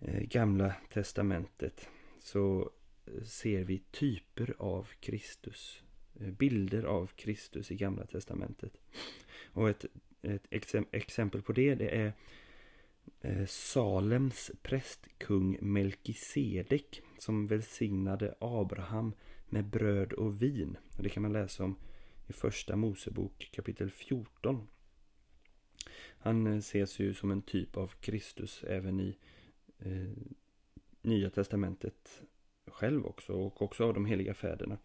Eh, 0.00 0.22
Gamla 0.22 0.74
Testamentet 0.92 1.88
så 2.18 2.70
eh, 3.06 3.22
ser 3.22 3.64
vi 3.64 3.78
typer 3.78 4.54
av 4.58 4.88
Kristus. 5.00 5.82
Eh, 6.20 6.30
bilder 6.30 6.82
av 6.82 7.06
Kristus 7.06 7.70
i 7.70 7.76
Gamla 7.76 8.06
Testamentet. 8.06 8.72
Och 9.52 9.70
ett, 9.70 9.84
ett 10.22 10.46
exempel 10.90 11.42
på 11.42 11.52
det, 11.52 11.74
det 11.74 11.90
är 11.90 12.12
Salems 13.46 14.50
prästkung 14.62 15.58
Melkisedek 15.60 17.02
som 17.18 17.46
välsignade 17.46 18.34
Abraham 18.40 19.12
med 19.46 19.64
bröd 19.64 20.12
och 20.12 20.42
vin. 20.42 20.76
Det 20.98 21.08
kan 21.08 21.22
man 21.22 21.32
läsa 21.32 21.64
om 21.64 21.76
i 22.26 22.32
första 22.32 22.76
Mosebok 22.76 23.50
kapitel 23.52 23.90
14. 23.90 24.68
Han 26.18 26.46
ses 26.46 26.98
ju 26.98 27.14
som 27.14 27.30
en 27.30 27.42
typ 27.42 27.76
av 27.76 27.88
Kristus 28.00 28.64
även 28.64 29.00
i 29.00 29.16
eh, 29.80 30.12
Nya 31.02 31.30
Testamentet 31.30 32.22
själv 32.66 33.06
också 33.06 33.32
och 33.32 33.62
också 33.62 33.84
av 33.84 33.94
de 33.94 34.06
heliga 34.06 34.34
fäderna. 34.34 34.78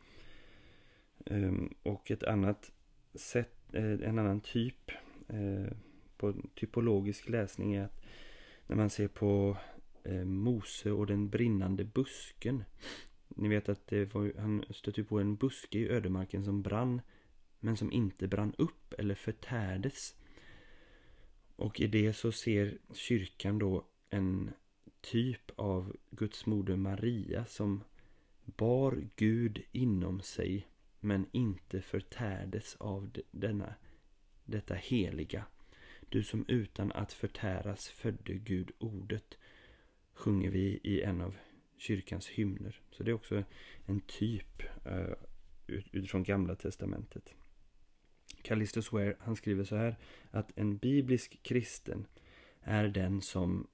Um, 1.25 1.75
och 1.83 2.11
ett 2.11 2.23
annat 2.23 2.71
sätt, 3.13 3.73
eh, 3.73 3.91
en 3.91 4.19
annan 4.19 4.41
typ 4.41 4.91
eh, 5.27 5.77
på 6.17 6.33
typologisk 6.55 7.29
läsning 7.29 7.73
är 7.73 7.83
att 7.83 8.05
när 8.67 8.75
man 8.75 8.89
ser 8.89 9.07
på 9.07 9.57
eh, 10.03 10.25
Mose 10.25 10.91
och 10.91 11.07
den 11.07 11.29
brinnande 11.29 11.83
busken 11.83 12.63
ni 13.27 13.47
vet 13.47 13.69
att 13.69 13.87
det 13.87 14.13
var, 14.13 14.33
han 14.37 14.65
stötte 14.69 15.03
på 15.03 15.19
en 15.19 15.35
buske 15.35 15.79
i 15.79 15.89
ödemarken 15.89 16.45
som 16.45 16.61
brann 16.61 17.01
men 17.59 17.77
som 17.77 17.91
inte 17.91 18.27
brann 18.27 18.53
upp 18.57 18.93
eller 18.97 19.15
förtärdes. 19.15 20.15
Och 21.55 21.79
i 21.79 21.87
det 21.87 22.13
så 22.13 22.31
ser 22.31 22.77
kyrkan 22.93 23.59
då 23.59 23.85
en 24.09 24.51
typ 25.05 25.51
av 25.55 25.95
Guds 26.09 26.45
moder 26.45 26.75
Maria 26.75 27.45
som 27.45 27.83
bar 28.45 29.07
Gud 29.15 29.63
inom 29.71 30.21
sig 30.21 30.67
men 30.99 31.25
inte 31.31 31.81
förtärdes 31.81 32.75
av 32.75 33.09
denna, 33.31 33.73
detta 34.45 34.73
heliga. 34.73 35.45
Du 36.09 36.23
som 36.23 36.45
utan 36.47 36.91
att 36.91 37.13
förtäras 37.13 37.89
födde 37.89 38.33
Gud 38.33 38.71
ordet 38.77 39.37
sjunger 40.13 40.49
vi 40.49 40.79
i 40.83 41.01
en 41.01 41.21
av 41.21 41.35
kyrkans 41.77 42.27
hymner. 42.27 42.81
Så 42.91 43.03
det 43.03 43.11
är 43.11 43.15
också 43.15 43.43
en 43.85 44.01
typ 44.01 44.63
uh, 44.87 45.13
utifrån 45.67 46.23
gamla 46.23 46.55
testamentet. 46.55 47.33
Callistus 48.41 48.91
Ware, 48.91 49.15
han 49.19 49.35
skriver 49.35 49.63
så 49.63 49.75
här 49.75 49.95
att 50.31 50.51
en 50.55 50.77
biblisk 50.77 51.39
kristen 51.43 52.07
är 52.61 52.87
den 52.87 53.21
som 53.21 53.67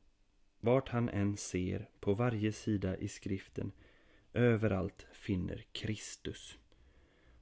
vart 0.62 0.90
han 0.90 1.10
än 1.10 1.38
ser 1.38 1.90
på 2.00 2.14
varje 2.14 2.52
sida 2.52 2.98
i 2.98 3.08
skriften 3.08 3.72
överallt 4.34 5.08
finner 5.12 5.66
Kristus. 5.72 6.58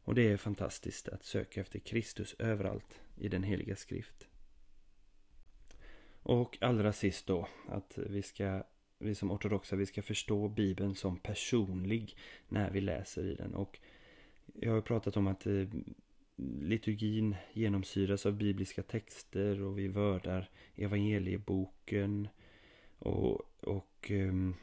Och 0.03 0.15
det 0.15 0.31
är 0.31 0.37
fantastiskt 0.37 1.09
att 1.09 1.23
söka 1.23 1.61
efter 1.61 1.79
Kristus 1.79 2.35
överallt 2.39 3.01
i 3.17 3.27
den 3.27 3.43
heliga 3.43 3.75
skrift. 3.75 4.27
Och 6.23 6.57
allra 6.61 6.93
sist 6.93 7.27
då, 7.27 7.47
att 7.67 7.97
vi 7.97 8.21
ska 8.21 8.63
vi 8.99 9.15
som 9.15 9.31
ortodoxa, 9.31 9.75
vi 9.75 9.85
ska 9.85 10.01
förstå 10.01 10.47
Bibeln 10.47 10.95
som 10.95 11.17
personlig 11.17 12.17
när 12.47 12.71
vi 12.71 12.81
läser 12.81 13.25
i 13.25 13.35
den. 13.35 13.55
Och 13.55 13.79
jag 14.53 14.71
har 14.71 14.81
pratat 14.81 15.17
om 15.17 15.27
att 15.27 15.45
eh, 15.45 15.67
liturgin 16.61 17.35
genomsyras 17.53 18.25
av 18.25 18.33
bibliska 18.33 18.83
texter 18.83 19.61
och 19.61 19.79
vi 19.79 19.87
vördar 19.87 20.49
evangelieboken 20.75 22.27
och, 22.99 23.41
och 23.61 24.11
ehm, 24.11 24.53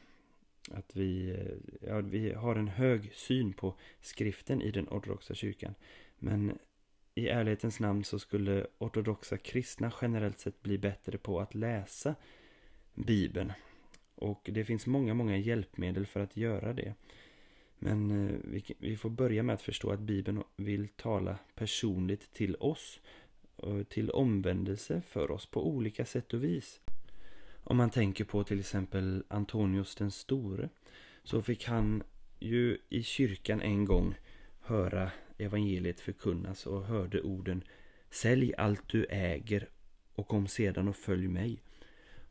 att 0.71 0.95
vi, 0.95 1.29
eh, 1.29 1.87
ja, 1.89 2.01
vi 2.01 2.33
har 2.33 2.55
en 2.55 2.67
hög 2.67 3.13
syn 3.13 3.53
på 3.53 3.75
skriften 4.01 4.61
i 4.61 4.71
den 4.71 4.87
ortodoxa 4.89 5.33
kyrkan. 5.33 5.75
Men 6.19 6.59
i 7.15 7.27
ärlighetens 7.27 7.79
namn 7.79 8.03
så 8.03 8.19
skulle 8.19 8.67
ortodoxa 8.77 9.37
kristna 9.37 9.91
generellt 10.01 10.39
sett 10.39 10.61
bli 10.61 10.77
bättre 10.77 11.17
på 11.17 11.39
att 11.39 11.55
läsa 11.55 12.15
Bibeln. 12.93 13.53
Och 14.15 14.49
det 14.53 14.65
finns 14.65 14.87
många, 14.87 15.13
många 15.13 15.37
hjälpmedel 15.37 16.05
för 16.05 16.19
att 16.19 16.37
göra 16.37 16.73
det. 16.73 16.93
Men 17.79 18.27
eh, 18.27 18.61
vi 18.79 18.97
får 18.97 19.09
börja 19.09 19.43
med 19.43 19.53
att 19.53 19.61
förstå 19.61 19.91
att 19.91 19.99
Bibeln 19.99 20.43
vill 20.55 20.87
tala 20.87 21.37
personligt 21.55 22.33
till 22.33 22.55
oss. 22.55 22.99
Till 23.89 24.11
omvändelse 24.11 25.01
för 25.01 25.31
oss 25.31 25.45
på 25.45 25.67
olika 25.67 26.05
sätt 26.05 26.33
och 26.33 26.43
vis. 26.43 26.81
Om 27.69 27.77
man 27.77 27.89
tänker 27.89 28.23
på 28.23 28.43
till 28.43 28.59
exempel 28.59 29.23
Antonius 29.27 29.95
den 29.95 30.11
store. 30.11 30.69
Så 31.23 31.41
fick 31.41 31.65
han 31.65 32.03
ju 32.39 32.77
i 32.89 33.03
kyrkan 33.03 33.61
en 33.61 33.85
gång 33.85 34.15
höra 34.61 35.11
evangeliet 35.37 35.99
förkunnas 35.99 36.65
och 36.65 36.83
hörde 36.83 37.21
orden 37.21 37.63
Sälj 38.09 38.53
allt 38.57 38.89
du 38.89 39.05
äger 39.09 39.69
och 40.15 40.27
kom 40.27 40.47
sedan 40.47 40.87
och 40.87 40.95
följ 40.95 41.27
mig. 41.27 41.61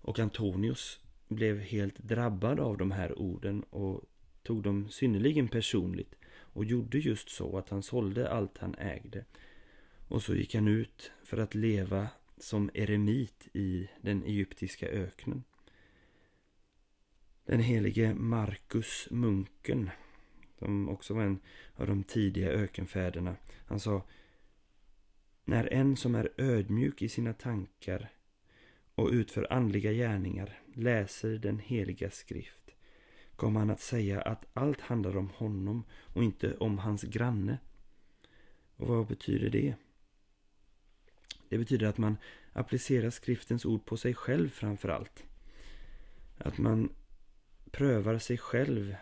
Och 0.01 0.18
Antonius 0.18 1.01
blev 1.29 1.59
helt 1.59 1.99
drabbad 1.99 2.61
av 2.61 2.77
de 2.77 2.90
här 2.90 3.18
orden 3.18 3.62
och 3.62 4.05
tog 4.42 4.62
dem 4.62 4.88
synnerligen 4.90 5.49
personligt 5.49 6.14
och 6.29 6.64
gjorde 6.64 6.99
just 6.99 7.29
så 7.29 7.59
att 7.59 7.68
han 7.68 7.83
sålde 7.83 8.31
allt 8.31 8.59
han 8.59 8.75
ägde. 8.75 9.25
Och 10.09 10.22
så 10.22 10.35
gick 10.35 10.55
han 10.55 10.68
ut 10.68 11.12
för 11.25 11.38
att 11.38 11.55
leva 11.55 12.09
som 12.38 12.70
eremit 12.75 13.49
i 13.53 13.88
den 14.01 14.25
egyptiska 14.25 14.88
öknen. 14.88 15.44
Den 17.44 17.61
helige 17.61 18.14
Markus 18.14 19.09
munken, 19.11 19.90
som 20.59 20.88
också 20.88 21.14
var 21.14 21.22
en 21.22 21.40
av 21.75 21.87
de 21.87 22.05
tidiga 22.05 22.49
ökenfäderna, 22.49 23.37
han 23.66 23.81
sa 23.81 24.03
När 25.44 25.72
en 25.72 25.96
som 25.96 26.14
är 26.14 26.33
ödmjuk 26.37 27.03
i 27.03 27.09
sina 27.09 27.33
tankar 27.33 28.09
och 28.94 29.09
utför 29.12 29.53
andliga 29.53 29.92
gärningar 29.92 30.61
läser 30.75 31.38
den 31.38 31.59
heliga 31.59 32.11
skrift 32.11 32.66
kommer 33.37 33.61
han 33.61 33.70
att 33.70 33.81
säga 33.81 34.20
att 34.20 34.46
allt 34.55 34.81
handlar 34.81 35.16
om 35.16 35.31
honom 35.31 35.85
och 36.14 36.25
inte 36.25 36.57
om 36.57 36.79
hans 36.79 37.03
granne. 37.03 37.59
Och 38.77 38.88
vad 38.88 39.07
betyder 39.07 39.51
det? 39.51 39.75
Det 41.48 41.59
betyder 41.59 41.87
att 41.87 41.98
man 41.98 42.16
applicerar 42.52 43.11
skriftens 43.11 43.64
ord 43.64 43.85
på 43.85 43.96
sig 43.96 44.14
själv 44.14 44.48
framför 44.48 44.88
allt. 44.88 45.24
Att 46.38 46.59
man 46.59 46.92
prövar 47.70 48.18
sig 48.18 48.38
själv 48.38 48.96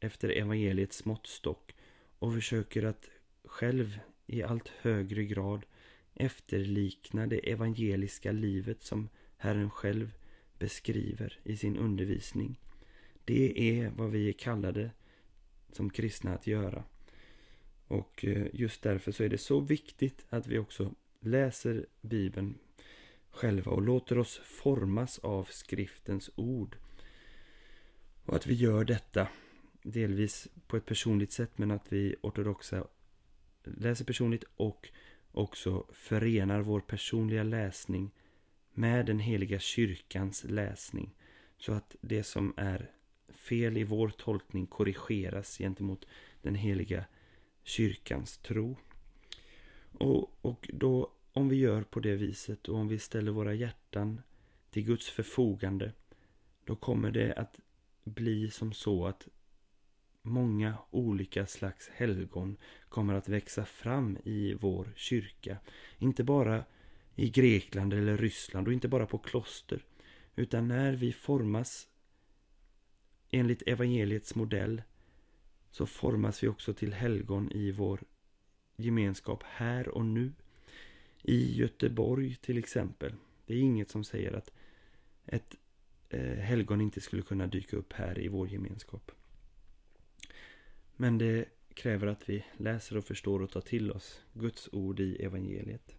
efter 0.00 0.28
evangeliets 0.28 1.04
måttstock 1.04 1.74
och 2.18 2.34
försöker 2.34 2.82
att 2.82 3.10
själv 3.44 3.98
i 4.26 4.42
allt 4.42 4.68
högre 4.68 5.24
grad 5.24 5.64
efterlikna 6.14 7.26
det 7.26 7.50
evangeliska 7.50 8.32
livet 8.32 8.82
som 8.82 9.08
Herren 9.36 9.70
själv 9.70 10.12
beskriver 10.58 11.38
i 11.44 11.56
sin 11.56 11.76
undervisning. 11.76 12.60
Det 13.24 13.80
är 13.80 13.90
vad 13.90 14.10
vi 14.10 14.28
är 14.28 14.32
kallade 14.32 14.90
som 15.72 15.90
kristna 15.90 16.34
att 16.34 16.46
göra. 16.46 16.84
Och 17.86 18.24
eh, 18.24 18.46
just 18.52 18.82
därför 18.82 19.12
så 19.12 19.24
är 19.24 19.28
det 19.28 19.38
så 19.38 19.60
viktigt 19.60 20.26
att 20.28 20.46
vi 20.46 20.58
också 20.58 20.94
läser 21.20 21.86
Bibeln 22.00 22.58
själva 23.30 23.72
och 23.72 23.82
låter 23.82 24.18
oss 24.18 24.38
formas 24.38 25.18
av 25.18 25.44
skriftens 25.50 26.30
ord. 26.34 26.76
Och 28.24 28.36
att 28.36 28.46
vi 28.46 28.54
gör 28.54 28.84
detta 28.84 29.28
delvis 29.82 30.48
på 30.66 30.76
ett 30.76 30.86
personligt 30.86 31.32
sätt 31.32 31.58
men 31.58 31.70
att 31.70 31.92
vi 31.92 32.16
ortodoxa 32.20 32.86
läser 33.64 34.04
personligt 34.04 34.44
och 34.56 34.88
också 35.32 35.86
förenar 35.92 36.60
vår 36.60 36.80
personliga 36.80 37.42
läsning 37.42 38.10
med 38.72 39.06
den 39.06 39.18
heliga 39.18 39.58
kyrkans 39.58 40.44
läsning. 40.44 41.14
Så 41.56 41.72
att 41.72 41.96
det 42.00 42.22
som 42.22 42.54
är 42.56 42.90
fel 43.28 43.76
i 43.76 43.84
vår 43.84 44.08
tolkning 44.08 44.66
korrigeras 44.66 45.58
gentemot 45.58 46.06
den 46.42 46.54
heliga 46.54 47.04
kyrkans 47.62 48.38
tro. 48.38 48.76
Och, 49.92 50.38
och 50.40 50.70
då, 50.72 51.12
om 51.32 51.48
vi 51.48 51.56
gör 51.56 51.82
på 51.82 52.00
det 52.00 52.16
viset 52.16 52.68
och 52.68 52.76
om 52.76 52.88
vi 52.88 52.98
ställer 52.98 53.32
våra 53.32 53.54
hjärtan 53.54 54.22
till 54.70 54.84
Guds 54.84 55.08
förfogande, 55.08 55.92
då 56.64 56.76
kommer 56.76 57.10
det 57.10 57.32
att 57.34 57.60
bli 58.04 58.50
som 58.50 58.72
så 58.72 59.06
att 59.06 59.28
många 60.22 60.74
olika 60.90 61.46
slags 61.46 61.88
helgon 61.88 62.56
kommer 62.88 63.14
att 63.14 63.28
växa 63.28 63.64
fram 63.64 64.18
i 64.24 64.54
vår 64.54 64.92
kyrka. 64.96 65.56
Inte 65.98 66.24
bara 66.24 66.64
i 67.16 67.30
Grekland 67.30 67.92
eller 67.92 68.16
Ryssland 68.16 68.66
och 68.66 68.72
inte 68.72 68.88
bara 68.88 69.06
på 69.06 69.18
kloster. 69.18 69.84
Utan 70.36 70.68
när 70.68 70.92
vi 70.92 71.12
formas 71.12 71.88
enligt 73.30 73.62
evangeliets 73.62 74.34
modell 74.34 74.82
så 75.70 75.86
formas 75.86 76.42
vi 76.42 76.48
också 76.48 76.74
till 76.74 76.92
helgon 76.92 77.52
i 77.52 77.72
vår 77.72 78.00
gemenskap 78.82 79.42
här 79.46 79.88
och 79.88 80.04
nu. 80.04 80.32
I 81.22 81.58
Göteborg 81.58 82.34
till 82.34 82.58
exempel. 82.58 83.12
Det 83.46 83.54
är 83.54 83.58
inget 83.58 83.90
som 83.90 84.04
säger 84.04 84.32
att 84.32 84.52
ett 85.26 85.56
eh, 86.08 86.20
helgon 86.20 86.80
inte 86.80 87.00
skulle 87.00 87.22
kunna 87.22 87.46
dyka 87.46 87.76
upp 87.76 87.92
här 87.92 88.18
i 88.18 88.28
vår 88.28 88.48
gemenskap. 88.48 89.10
Men 90.96 91.18
det 91.18 91.44
kräver 91.74 92.06
att 92.06 92.28
vi 92.28 92.44
läser 92.56 92.96
och 92.96 93.04
förstår 93.04 93.42
och 93.42 93.50
tar 93.50 93.60
till 93.60 93.92
oss 93.92 94.20
Guds 94.32 94.68
ord 94.72 95.00
i 95.00 95.16
evangeliet. 95.24 95.96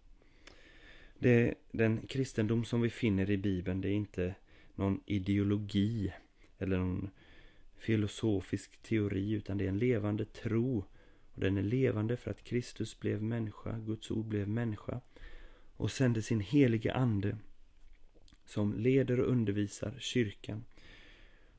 Det, 1.18 1.54
den 1.70 2.06
kristendom 2.06 2.64
som 2.64 2.80
vi 2.80 2.90
finner 2.90 3.30
i 3.30 3.36
Bibeln, 3.36 3.80
det 3.80 3.88
är 3.88 3.92
inte 3.92 4.34
någon 4.74 5.00
ideologi 5.06 6.12
eller 6.58 6.78
någon 6.78 7.10
filosofisk 7.76 8.82
teori, 8.82 9.32
utan 9.32 9.58
det 9.58 9.64
är 9.64 9.68
en 9.68 9.78
levande 9.78 10.24
tro. 10.24 10.84
Och 11.42 11.46
den 11.46 11.58
är 11.58 11.62
levande 11.62 12.16
för 12.16 12.30
att 12.30 12.44
Kristus 12.44 13.00
blev 13.00 13.22
människa, 13.22 13.78
Guds 13.78 14.10
ord 14.10 14.26
blev 14.26 14.48
människa 14.48 15.00
och 15.76 15.90
sände 15.90 16.22
sin 16.22 16.40
helige 16.40 16.94
ande 16.94 17.38
som 18.44 18.74
leder 18.74 19.20
och 19.20 19.28
undervisar 19.28 19.94
kyrkan 19.98 20.64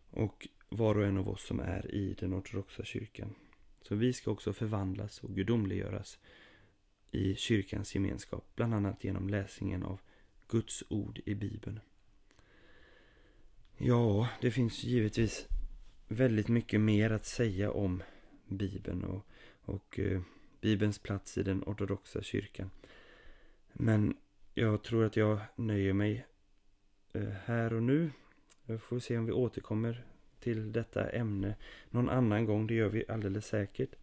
och 0.10 0.48
var 0.70 0.98
och 0.98 1.06
en 1.06 1.18
av 1.18 1.30
oss 1.30 1.48
som 1.48 1.60
är 1.60 1.96
i 1.96 2.16
den 2.20 2.34
ortodoxa 2.34 2.84
kyrkan. 2.84 3.36
Så 3.82 3.96
vi 3.96 4.14
ska 4.14 4.32
också 4.32 4.54
förvandlas 4.54 5.20
och 5.24 5.36
gudomliggöras 5.36 6.20
i 7.12 7.36
kyrkans 7.36 7.96
gemenskap, 7.96 8.46
bland 8.56 8.74
annat 8.74 9.04
genom 9.04 9.30
läsningen 9.30 9.84
av 9.84 10.00
Guds 10.48 10.84
ord 10.90 11.20
i 11.26 11.36
Bibeln. 11.36 11.80
Ja, 13.78 14.30
det 14.42 14.52
finns 14.52 14.84
givetvis 14.84 15.48
väldigt 16.08 16.48
mycket 16.48 16.82
mer 16.82 17.10
att 17.10 17.26
säga 17.26 17.72
om 17.72 18.04
Bibeln 18.48 19.04
och, 19.04 19.28
och 19.66 20.00
eh, 20.00 20.22
Bibelns 20.62 21.00
plats 21.00 21.38
i 21.38 21.44
den 21.44 21.64
ortodoxa 21.66 22.22
kyrkan. 22.22 22.72
Men 23.74 24.18
jag 24.54 24.84
tror 24.84 25.06
att 25.06 25.16
jag 25.16 25.40
nöjer 25.56 25.94
mig 25.94 26.26
eh, 27.14 27.30
här 27.46 27.74
och 27.74 27.84
nu. 27.84 28.12
Vi 28.66 28.78
får 28.78 29.00
se 29.00 29.18
om 29.18 29.26
vi 29.26 29.32
återkommer 29.32 30.06
till 30.40 30.72
detta 30.72 31.10
ämne 31.10 31.56
någon 31.90 32.10
annan 32.10 32.46
gång. 32.46 32.68
Det 32.68 32.74
gör 32.74 32.90
vi 32.90 33.06
alldeles 33.08 33.48
säkert. 33.48 33.96